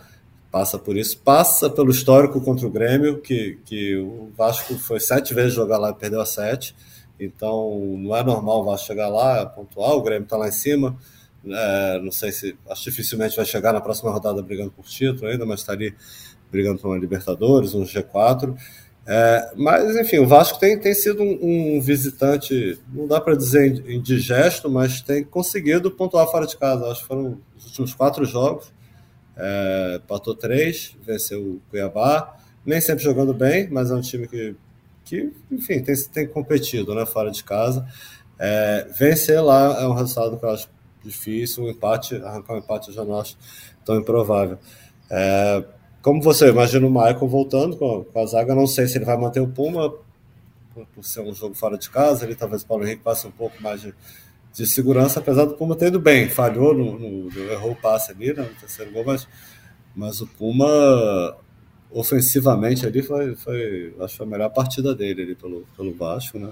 [0.52, 5.34] passa por isso, passa pelo histórico contra o Grêmio, que, que o Vasco foi sete
[5.34, 6.76] vezes jogar lá e perdeu a sete,
[7.20, 10.98] então não é normal Vasco chegar lá, pontuar, o Grêmio está lá em cima,
[11.46, 15.46] é, não sei se, acho dificilmente vai chegar na próxima rodada brigando por título ainda,
[15.46, 15.94] mas está ali
[16.52, 18.56] brigando por uma Libertadores, um G4,
[19.06, 23.90] é, mas enfim, o Vasco tem, tem sido um, um visitante, não dá para dizer
[23.90, 28.72] indigesto, mas tem conseguido pontuar fora de casa, acho que foram os últimos quatro jogos,
[29.36, 34.56] é, empatou três, venceu o Cuiabá, nem sempre jogando bem, mas é um time que,
[35.10, 37.86] que enfim, tem, tem competido né, fora de casa.
[38.38, 40.70] É, vencer lá é um resultado que eu acho
[41.04, 43.36] difícil, um empate, arrancar um empate eu já não acho
[43.84, 44.60] tão improvável.
[45.10, 45.66] É,
[46.02, 49.18] como você imagina o Michael voltando com, com, a zaga, não sei se ele vai
[49.18, 49.92] manter o Puma
[50.74, 53.32] por, por ser um jogo fora de casa, ele talvez o Paulo Henrique passe um
[53.32, 53.94] pouco mais de,
[54.54, 58.32] de segurança, apesar do Puma ter ido bem, falhou, no, no, errou o passe ali
[58.32, 59.28] né, no terceiro gol, mas,
[59.96, 60.68] mas o Puma
[61.92, 66.38] ofensivamente ali foi, foi, acho que foi a melhor partida dele ali pelo, pelo Vasco,
[66.38, 66.50] né?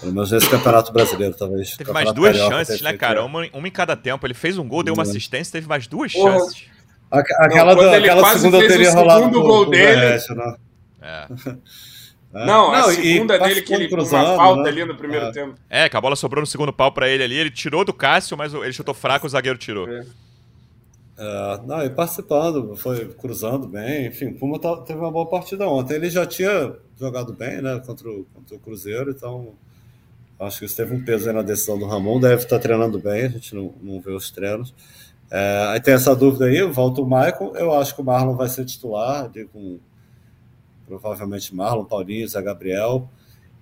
[0.00, 1.76] Pelo menos nesse Campeonato Brasileiro, talvez.
[1.76, 3.24] Teve mais duas chances, né, cara?
[3.24, 4.26] Uma, uma, em cada tempo.
[4.26, 6.38] Ele fez um gol, deu uma assistência, teve mais duas Porra.
[6.40, 6.64] chances.
[7.08, 9.20] Aquela, Não, aquela segunda teria rolado.
[9.20, 10.18] O segundo gol dele.
[10.34, 10.56] né?
[11.00, 11.26] É.
[12.34, 12.46] É.
[12.46, 14.68] Não, não, a segunda dele que ele cruzando, uma falta né?
[14.70, 15.32] ali no primeiro é.
[15.32, 15.54] tempo.
[15.68, 18.38] É, que a bola sobrou no segundo pau para ele ali, ele tirou do Cássio,
[18.38, 19.86] mas ele chutou fraco, o zagueiro tirou.
[19.86, 20.02] É.
[21.16, 25.68] É, não, e participando, foi cruzando bem, enfim, o Puma tá, teve uma boa partida
[25.68, 25.94] ontem.
[25.94, 29.54] Ele já tinha jogado bem, né, contra o, contra o Cruzeiro, então
[30.40, 33.26] acho que isso teve um peso aí na decisão do Ramon, deve estar treinando bem,
[33.26, 34.74] a gente não, não vê os treinos.
[35.30, 38.48] É, aí tem essa dúvida aí, volta o Michael, eu acho que o Marlon vai
[38.48, 39.78] ser titular, com
[40.86, 43.08] provavelmente Marlon, Paulinho, Zé Gabriel.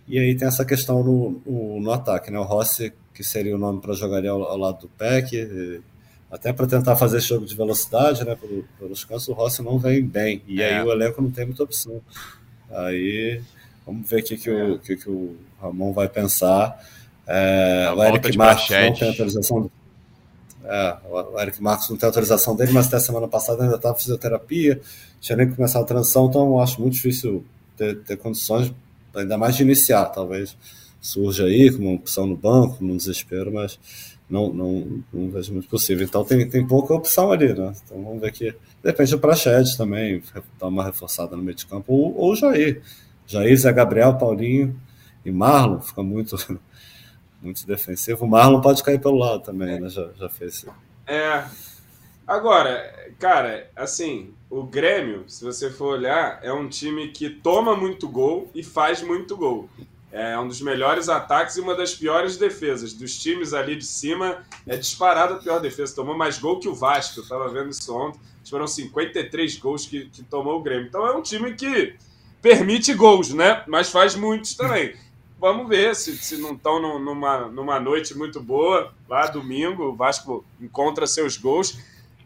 [0.08, 2.38] E aí tem essa questão no, no, no ataque, né?
[2.40, 5.36] O Rossi, que seria o nome para jogar ali ao, ao, lado do Peck,
[6.30, 8.36] até para tentar fazer esse jogo de velocidade, né?
[8.36, 10.42] Pelo, pelos cantos, o Rossi não vem bem.
[10.46, 10.78] E é.
[10.78, 12.00] aí o elenco não tem muita opção.
[12.70, 13.40] Aí
[13.84, 16.78] vamos ver o que, que, o, que, que o Ramon vai pensar.
[17.26, 19.70] É, o Eric Marques não tem autorização.
[20.64, 24.80] É, o Eric Marcos não tem autorização dele, mas até semana passada ainda estava fisioterapia
[25.20, 27.44] tinha nem começado a transição, então acho muito difícil
[27.76, 28.72] ter, ter condições,
[29.14, 30.56] ainda mais de iniciar, talvez
[31.00, 33.78] surja aí como uma opção no banco, no desespero, mas
[34.30, 36.06] não, não, não vejo muito possível.
[36.06, 37.74] Então tem, tem pouca opção ali, né?
[37.84, 38.54] Então vamos ver que.
[38.82, 40.22] Depende do Prachete também,
[40.58, 42.80] dar uma reforçada no meio de campo, ou, ou Jair.
[43.26, 44.80] Jair, Zé Gabriel, Paulinho
[45.24, 46.36] e Marlon, fica muito,
[47.42, 48.24] muito defensivo.
[48.24, 49.88] O Marlon pode cair pelo lado também, né?
[49.88, 50.64] Já, já fez.
[51.06, 51.44] É.
[52.26, 58.08] Agora, cara, assim, o Grêmio, se você for olhar, é um time que toma muito
[58.08, 59.68] gol e faz muito gol.
[60.12, 62.92] É um dos melhores ataques e uma das piores defesas.
[62.92, 65.94] Dos times ali de cima, é disparado a pior defesa.
[65.94, 67.20] Tomou mais gol que o Vasco.
[67.20, 68.20] Eu tava vendo isso ontem.
[68.48, 70.88] Foram 53 gols que, que tomou o Grêmio.
[70.88, 71.94] Então é um time que
[72.42, 73.62] permite gols, né?
[73.68, 74.94] Mas faz muitos também.
[75.38, 78.92] Vamos ver se, se não estão numa, numa noite muito boa.
[79.08, 81.78] Lá domingo, o Vasco encontra seus gols.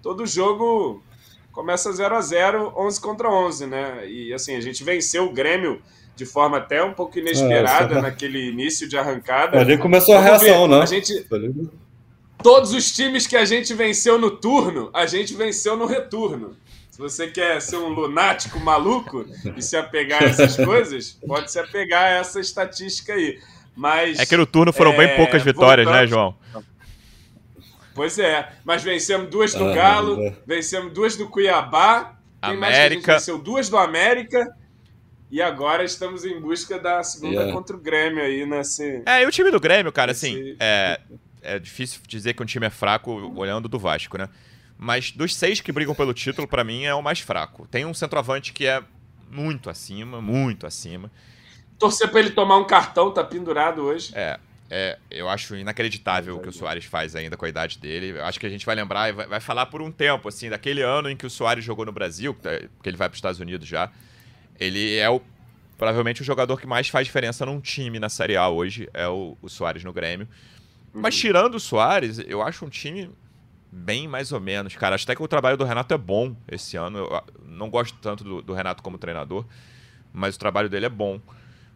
[0.03, 1.03] Todo jogo
[1.53, 4.09] começa 0 a 0 11 contra 11, né?
[4.09, 5.81] E assim, a gente venceu o Grêmio
[6.17, 9.59] de forma até um pouco inesperada é, naquele início de arrancada.
[9.59, 10.81] Ali começou a reação, né?
[10.81, 11.27] A gente
[12.43, 16.57] Todos os times que a gente venceu no turno, a gente venceu no retorno.
[16.91, 21.59] Se você quer ser um lunático maluco e se apegar a essas coisas, pode se
[21.59, 23.41] apegar a essa estatística aí.
[23.75, 26.37] Mas É que no turno foram é, bem poucas vitórias, né, João?
[27.95, 30.35] Pois é, mas vencemos duas do ah, Galo, é.
[30.47, 33.15] vencemos duas do Cuiabá, América.
[33.15, 34.55] venceu duas do América.
[35.35, 37.53] E agora estamos em busca da segunda yeah.
[37.53, 39.03] contra o Grêmio aí nesse.
[39.05, 40.29] É, e o time do Grêmio, cara, nesse...
[40.29, 41.01] assim, é,
[41.43, 44.29] é difícil dizer que um time é fraco olhando do Vasco, né?
[44.79, 47.67] Mas dos seis que brigam pelo título, para mim é o mais fraco.
[47.67, 48.81] Tem um centroavante que é
[49.29, 51.11] muito acima, muito acima.
[51.81, 54.13] Torcer para ele tomar um cartão, tá pendurado hoje.
[54.15, 54.39] É.
[54.71, 58.11] é, eu acho inacreditável o que o Soares faz ainda com a idade dele.
[58.17, 60.49] Eu acho que a gente vai lembrar e vai, vai, falar por um tempo, assim,
[60.49, 63.41] daquele ano em que o Soares jogou no Brasil, que ele vai para os Estados
[63.41, 63.91] Unidos já.
[64.59, 65.21] Ele é o,
[65.77, 69.37] provavelmente o jogador que mais faz diferença num time na Série A hoje, é o,
[69.43, 70.29] o Soares no Grêmio.
[70.93, 71.01] Uhum.
[71.01, 73.11] Mas tirando o Soares, eu acho um time
[73.71, 74.95] bem mais ou menos, cara.
[74.95, 76.99] Acho até que o trabalho do Renato é bom esse ano.
[76.99, 79.45] Eu não gosto tanto do, do Renato como treinador,
[80.13, 81.21] mas o trabalho dele é bom.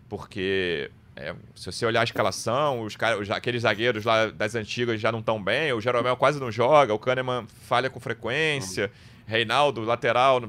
[0.08, 5.00] Porque é, se você olhar a escalação, os cara, os, aqueles zagueiros lá das antigas
[5.00, 9.24] já não estão bem, o Jeromel quase não joga, o Kahneman falha com frequência, uhum.
[9.26, 10.40] Reinaldo, lateral,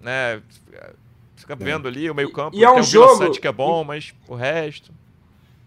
[0.00, 0.42] né?
[1.36, 2.56] Fica vendo ali o meio-campo.
[2.56, 4.90] E é um jogo que é bom, mas o resto.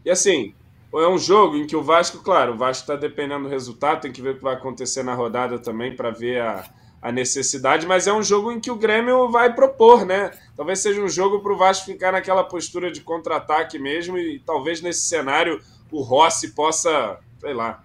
[0.04, 0.54] E assim,
[0.94, 4.12] é um jogo em que o Vasco, claro, o Vasco está dependendo do resultado, tem
[4.12, 6.66] que ver o que vai acontecer na rodada também para ver a,
[7.02, 10.32] a necessidade, mas é um jogo em que o Grêmio vai propor, né?
[10.58, 14.82] Talvez seja um jogo para o Vasco ficar naquela postura de contra-ataque mesmo e talvez
[14.82, 15.62] nesse cenário
[15.92, 17.84] o Rossi possa, sei lá,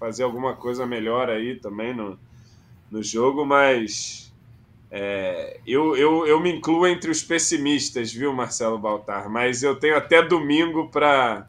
[0.00, 2.18] fazer alguma coisa melhor aí também no,
[2.90, 4.25] no jogo, mas
[4.90, 9.28] é, eu, eu, eu me incluo entre os pessimistas, viu, Marcelo Baltar?
[9.28, 11.46] Mas eu tenho até domingo para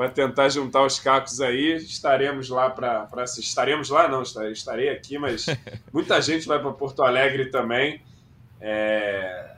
[0.00, 1.76] para tentar juntar os cacos aí.
[1.76, 3.50] Estaremos lá para assistir.
[3.50, 5.44] Estaremos lá, não, estarei aqui, mas
[5.92, 8.00] muita gente vai para Porto Alegre também.
[8.62, 9.50] É...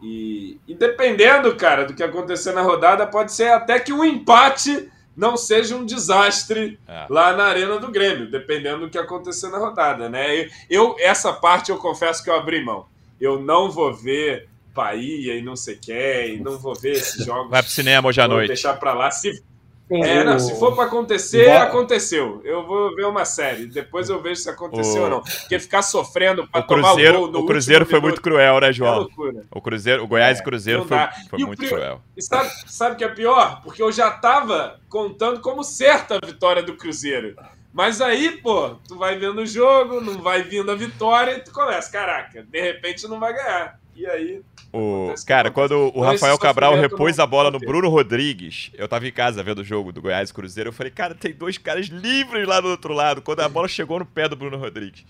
[0.00, 4.88] E, e, dependendo, cara, do que acontecer na rodada, pode ser até que um empate
[5.20, 7.06] não seja um desastre é.
[7.10, 10.48] lá na Arena do Grêmio, dependendo do que acontecer na rodada, né?
[10.68, 12.86] Eu, essa parte eu confesso que eu abri mão.
[13.20, 17.50] Eu não vou ver Bahia e não sei quem, não vou ver esses jogos.
[17.50, 18.48] Vai pro cinema hoje à noite.
[18.48, 19.10] deixar para lá.
[19.10, 19.42] Se,
[19.90, 22.40] é, não, se for para acontecer, aconteceu.
[22.44, 25.04] Eu vou ver uma série, depois eu vejo se aconteceu o...
[25.04, 25.20] ou não.
[25.22, 29.02] Porque ficar sofrendo para tomar o gol no O Cruzeiro foi muito cruel, né, João?
[29.02, 32.00] É o Cruzeiro, o Goiás é, Cruzeiro foi, foi muito cruel.
[32.16, 33.62] E sabe, sabe o que é pior?
[33.62, 37.34] Porque eu já tava contando como certa a vitória do Cruzeiro.
[37.72, 41.52] Mas aí, pô, tu vai vendo o jogo, não vai vindo a vitória e tu
[41.52, 43.79] começa, caraca, de repente não vai ganhar.
[43.94, 44.42] E aí.
[44.72, 49.12] O, cara, quando o Rafael Cabral repôs a bola no Bruno Rodrigues, eu tava em
[49.12, 52.60] casa vendo o jogo do Goiás Cruzeiro, eu falei, cara, tem dois caras livres lá
[52.60, 55.04] do outro lado, quando a bola chegou no pé do Bruno Rodrigues.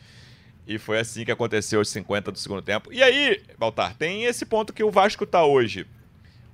[0.66, 2.92] E foi assim que aconteceu os 50 do segundo tempo.
[2.92, 5.86] E aí, Baltar, tem esse ponto que o Vasco tá hoje,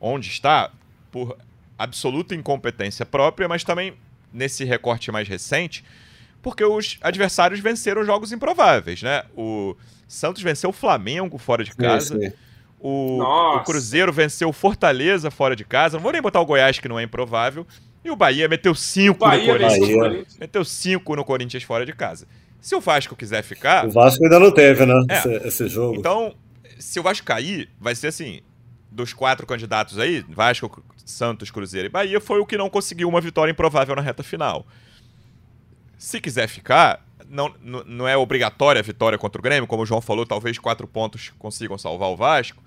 [0.00, 0.72] onde está,
[1.12, 1.36] por
[1.78, 3.94] absoluta incompetência própria, mas também
[4.32, 5.84] nesse recorte mais recente,
[6.42, 9.22] porque os adversários venceram jogos improváveis, né?
[9.36, 9.76] O
[10.07, 12.32] Santos venceu o Flamengo fora de casa.
[12.78, 15.96] O, o, Cruzeiro venceu o Fortaleza fora de casa.
[15.96, 17.66] Não vou nem botar o Goiás, que não é improvável.
[18.04, 20.38] E o Bahia meteu 5 no Corinthians.
[20.38, 22.26] Meteu 5 no Corinthians fora de casa.
[22.61, 23.86] Se o Vasco quiser ficar.
[23.86, 24.94] O Vasco ainda não teve, né?
[25.09, 25.18] É.
[25.18, 25.96] Esse, esse, jogo.
[25.96, 26.34] Então,
[26.78, 28.40] se o Vasco cair, vai ser assim:
[28.90, 33.20] dos quatro candidatos aí, Vasco, Santos, Cruzeiro e Bahia, foi o que não conseguiu uma
[33.20, 34.66] vitória improvável na reta final.
[35.98, 40.00] Se quiser ficar, não, não é obrigatória a vitória contra o Grêmio, como o João
[40.00, 42.62] falou, talvez quatro pontos consigam salvar o Vasco,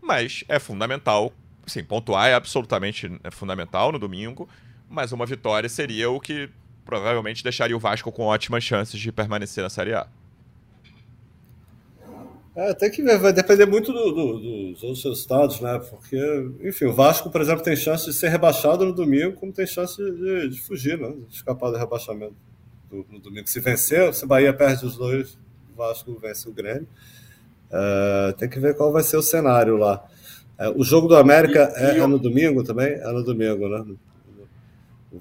[0.00, 1.32] mas é fundamental,
[1.66, 4.48] sim, pontuar é absolutamente é fundamental no domingo,
[4.88, 6.48] mas uma vitória seria o que
[6.84, 10.06] provavelmente deixaria o Vasco com ótimas chances de permanecer na Série A.
[12.56, 15.80] É, tem que ver, vai depender muito do, do, dos outros resultados, né?
[15.90, 16.16] Porque,
[16.62, 19.96] enfim, o Vasco, por exemplo, tem chance de ser rebaixado no domingo, como tem chance
[19.96, 21.12] de, de fugir, né?
[21.28, 22.36] De escapar do rebaixamento
[23.10, 23.48] no domingo.
[23.48, 25.38] Se vencer, se Bahia perde os dois,
[25.72, 26.88] o Vasco vence o Grêmio.
[27.70, 30.04] Uh, tem que ver qual vai ser o cenário lá.
[30.58, 32.92] Uh, o jogo do América e, é, e é, no domingo também?
[32.92, 33.84] É no domingo, né?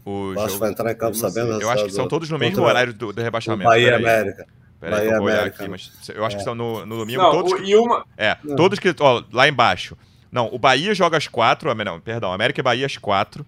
[0.06, 0.60] O Vasco jogo...
[0.60, 1.62] vai entrar em campo sabendo.
[1.62, 3.70] Eu acho que são todos no mesmo horário do, do rebaixamento.
[3.70, 4.46] Bahia América.
[4.80, 6.40] Peraí, Bahia eu vou olhar aqui, mas eu acho é.
[6.40, 7.54] que são no, no domingo Não, todos.
[7.54, 7.64] O, que...
[7.64, 8.06] e uma...
[8.18, 8.56] É, Não.
[8.56, 8.94] todos que.
[9.00, 9.98] Ó, lá embaixo.
[10.32, 11.74] Não, o Bahia joga às quatro.
[11.74, 13.46] Não, perdão, América e Bahia às quatro.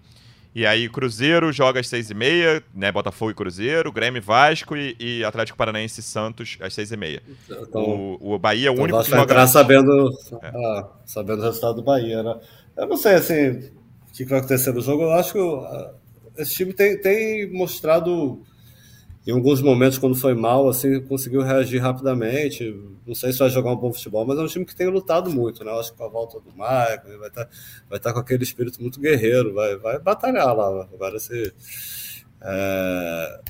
[0.56, 2.90] E aí, Cruzeiro joga às seis e meia, né?
[2.90, 7.22] Botafogo e Cruzeiro, Grêmio Vasco e, e Atlético Paranaense e Santos às seis e meia.
[7.46, 9.22] Então, o, o Bahia é o então único que joga...
[9.24, 10.08] entrar sabendo,
[10.42, 10.48] é.
[10.48, 12.40] ah, sabendo o resultado do Bahia, né?
[12.74, 15.02] Eu não sei, assim, o que vai acontecer no jogo.
[15.02, 15.90] Eu acho que uh,
[16.38, 18.42] esse time tem, tem mostrado
[19.26, 22.80] em alguns momentos, quando foi mal, assim, conseguiu reagir rapidamente.
[23.04, 25.28] Não sei se vai jogar um bom futebol, mas é um time que tem lutado
[25.28, 25.72] muito, né?
[25.72, 27.50] Eu acho que com a volta do Michael, vai estar tá,
[27.90, 30.88] vai tá com aquele espírito muito guerreiro, vai, vai batalhar lá.
[30.94, 31.52] Agora, se.
[32.40, 33.40] É...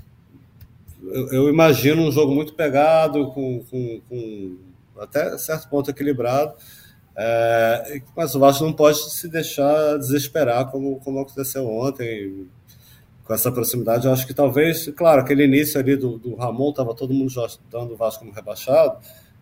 [1.02, 4.56] Eu, eu, imagino um jogo muito pegado, com, com, com
[4.98, 6.54] até certo ponto equilibrado.
[7.18, 12.46] É, mas o Vasco não pode se deixar desesperar como, como aconteceu ontem
[13.26, 16.94] com essa proximidade, eu acho que talvez, claro, aquele início ali do, do Ramon, estava
[16.94, 18.98] todo mundo já dando o Vasco como rebaixado,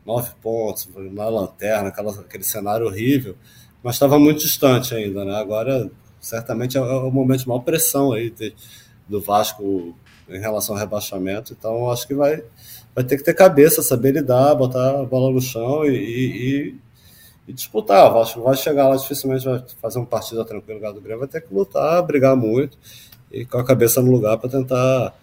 [0.06, 3.36] nove pontos, na lanterna, aquela, aquele cenário horrível,
[3.82, 5.36] mas estava muito distante ainda, né?
[5.36, 8.54] Agora, certamente é, é o momento de maior pressão aí de,
[9.06, 9.94] do Vasco
[10.30, 11.52] em relação ao rebaixamento.
[11.52, 12.42] Então, acho que vai,
[12.94, 16.74] vai ter que ter cabeça, saber lidar, botar a bola no chão e, e,
[17.46, 18.10] e disputar.
[18.10, 21.20] O Vasco vai chegar lá, dificilmente vai fazer um partido tranquilo no lugar do Grêmio,
[21.20, 22.78] vai ter que lutar, brigar muito
[23.34, 25.14] e com a cabeça no lugar para tentar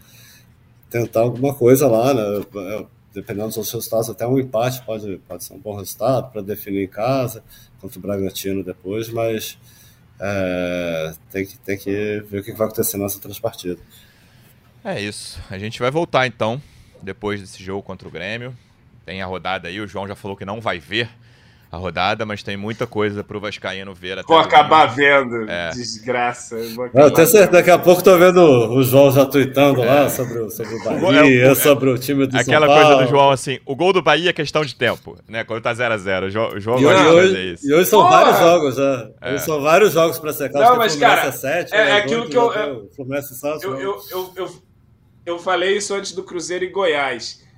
[0.89, 2.45] tentar alguma coisa lá, né?
[3.13, 6.87] Dependendo dos resultados, até um empate pode, pode ser um bom resultado para definir em
[6.87, 7.43] casa
[7.79, 9.57] contra o Bragantino depois, mas
[10.19, 13.79] é, tem, que, tem que ver o que vai acontecer nessa outras partidas.
[14.83, 15.41] É isso.
[15.49, 16.61] A gente vai voltar então,
[17.01, 18.55] depois desse jogo contra o Grêmio.
[19.05, 21.09] Tem a rodada aí, o João já falou que não vai ver
[21.71, 24.27] a rodada, mas tem muita coisa pro Vascaíno ver até.
[24.27, 25.69] Vou acabar vendo, é.
[25.69, 26.57] desgraça.
[26.93, 29.85] Não, eu tenho certeza, daqui a pouco tô vendo o João já tweetando é.
[29.85, 33.09] lá sobre o, sobre o Bahia, é, sobre o time do Aquela São coisa do
[33.09, 35.45] João assim, o gol do Bahia é questão de tempo, né?
[35.45, 36.25] Quando tá 0x0.
[36.57, 37.67] O João e gosta hoje, fazer isso.
[37.69, 38.17] E hoje são Porra!
[38.17, 39.09] vários jogos já.
[39.21, 39.33] É.
[39.33, 40.59] Hoje são vários jogos pra secar.
[40.59, 41.91] Não, mas cara, é 7, é, né?
[41.93, 42.51] aquilo que eu.
[42.51, 42.89] eu,
[43.61, 44.55] eu, eu, eu,
[45.25, 47.49] eu falei isso antes do Cruzeiro e Goiás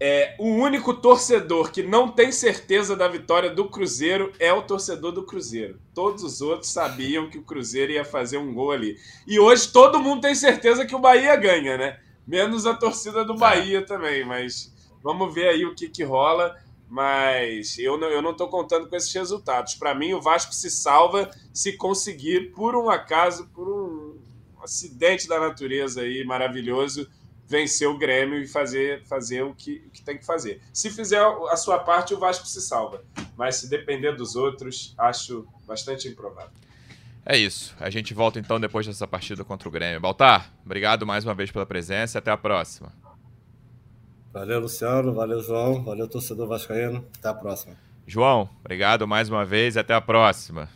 [0.00, 5.12] é, o único torcedor que não tem certeza da vitória do Cruzeiro é o torcedor
[5.12, 5.78] do Cruzeiro.
[5.94, 8.96] Todos os outros sabiam que o Cruzeiro ia fazer um gol ali.
[9.26, 12.00] E hoje todo mundo tem certeza que o Bahia ganha, né?
[12.26, 13.36] Menos a torcida do.
[13.36, 14.24] Bahia também.
[14.24, 16.56] Mas vamos ver aí o que, que rola.
[16.88, 19.74] Mas eu não, eu não tô contando com esses resultados.
[19.74, 24.18] Para mim, o Vasco se salva se conseguir, por um acaso, por um
[24.62, 27.08] acidente da natureza aí maravilhoso,
[27.46, 30.60] vencer o Grêmio e fazer, fazer o, que, o que tem que fazer.
[30.72, 31.20] Se fizer
[31.50, 33.04] a sua parte, o Vasco se salva.
[33.36, 36.50] Mas se depender dos outros, acho bastante improvável.
[37.26, 37.74] É isso.
[37.80, 40.00] A gente volta então depois dessa partida contra o Grêmio.
[40.00, 42.92] Baltar, obrigado mais uma vez pela presença e até a próxima.
[44.32, 45.14] Valeu, Luciano.
[45.14, 45.84] Valeu, João.
[45.84, 47.06] Valeu, torcedor vascaíno.
[47.18, 47.76] Até a próxima.
[48.06, 50.68] João, obrigado mais uma vez e até a próxima.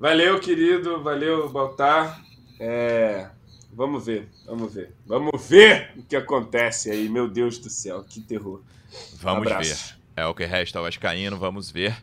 [0.00, 1.02] Valeu, querido.
[1.02, 2.20] Valeu, Baltar.
[2.58, 3.28] É...
[3.76, 4.94] Vamos ver, vamos ver.
[5.04, 7.10] Vamos ver o que acontece aí.
[7.10, 8.62] Meu Deus do céu, que terror.
[9.20, 9.76] Vamos um ver.
[10.16, 11.94] É o que resta ao Vascaíno, vamos ver.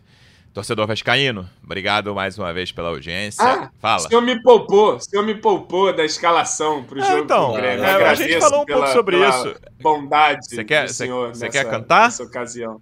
[0.54, 3.44] Torcedor Vascaíno, obrigado mais uma vez pela audiência.
[3.44, 4.06] Ah, Fala.
[4.06, 7.48] O senhor me poupou, o senhor me poupou da escalação para o é, jogo então,
[7.48, 7.84] do Grêmio.
[7.84, 9.56] É, a gente falou um pela, pouco sobre isso.
[9.82, 12.04] Bondade você quer, do senhor Você quer cantar?
[12.04, 12.80] nessa ocasião.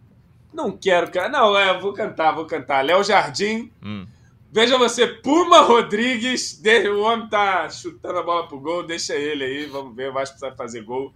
[0.54, 1.30] Não quero, cara.
[1.30, 2.84] Não, é, vou cantar, vou cantar.
[2.84, 3.72] Léo Jardim.
[3.82, 4.06] Hum.
[4.54, 6.62] Veja você, Puma Rodrigues,
[6.94, 10.52] o homem tá chutando a bola pro gol, deixa ele aí, vamos ver, vai precisar
[10.56, 11.14] fazer gol.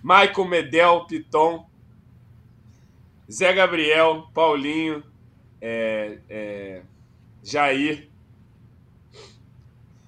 [0.00, 1.68] Michael Medel, Piton,
[3.30, 5.02] Zé Gabriel, Paulinho,
[5.60, 6.82] é, é,
[7.42, 8.08] Jair,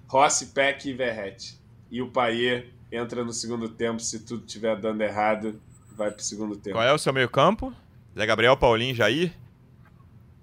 [0.07, 1.61] Rossi, Peck e Verrete.
[1.91, 5.61] E o Paier entra no segundo tempo, se tudo estiver dando errado,
[5.97, 6.77] vai pro segundo tempo.
[6.77, 7.75] Qual é o seu meio campo?
[8.17, 9.33] Zé Gabriel, Paulinho, Jair?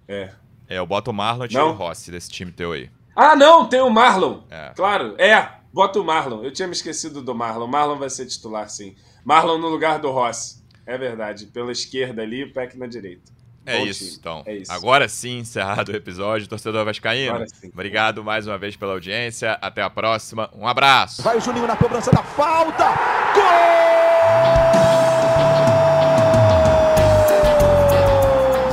[0.06, 0.34] É.
[0.68, 2.90] É, eu boto o Marlon e tiro o Rossi desse time teu aí.
[3.16, 4.42] Ah, não, tem o Marlon.
[4.50, 4.72] É.
[4.76, 5.48] Claro, é.
[5.72, 6.44] Bota o Marlon.
[6.44, 7.68] Eu tinha me esquecido do Marlon.
[7.68, 8.96] Marlon vai ser titular, sim.
[9.24, 10.64] Marlon no lugar do Rossi.
[10.86, 11.48] É verdade.
[11.48, 13.32] Pela esquerda ali, o Peck na direita.
[13.66, 14.18] É Bom isso, time.
[14.20, 14.44] então.
[14.46, 14.72] É isso.
[14.72, 16.48] Agora sim, encerrado o episódio.
[16.48, 19.54] Torcedor Vascaíno, obrigado mais uma vez pela audiência.
[19.62, 20.50] Até a próxima.
[20.54, 21.24] Um abraço.
[21.24, 22.86] Vai o Juninho na cobrança da falta.
[23.34, 24.74] Gol!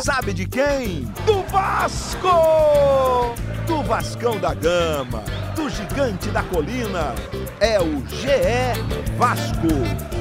[0.01, 1.03] Sabe de quem?
[1.25, 3.35] Do Vasco!
[3.67, 5.25] Do Vascão da Gama,
[5.57, 7.15] do Gigante da Colina.
[7.59, 10.20] É o GE Vasco.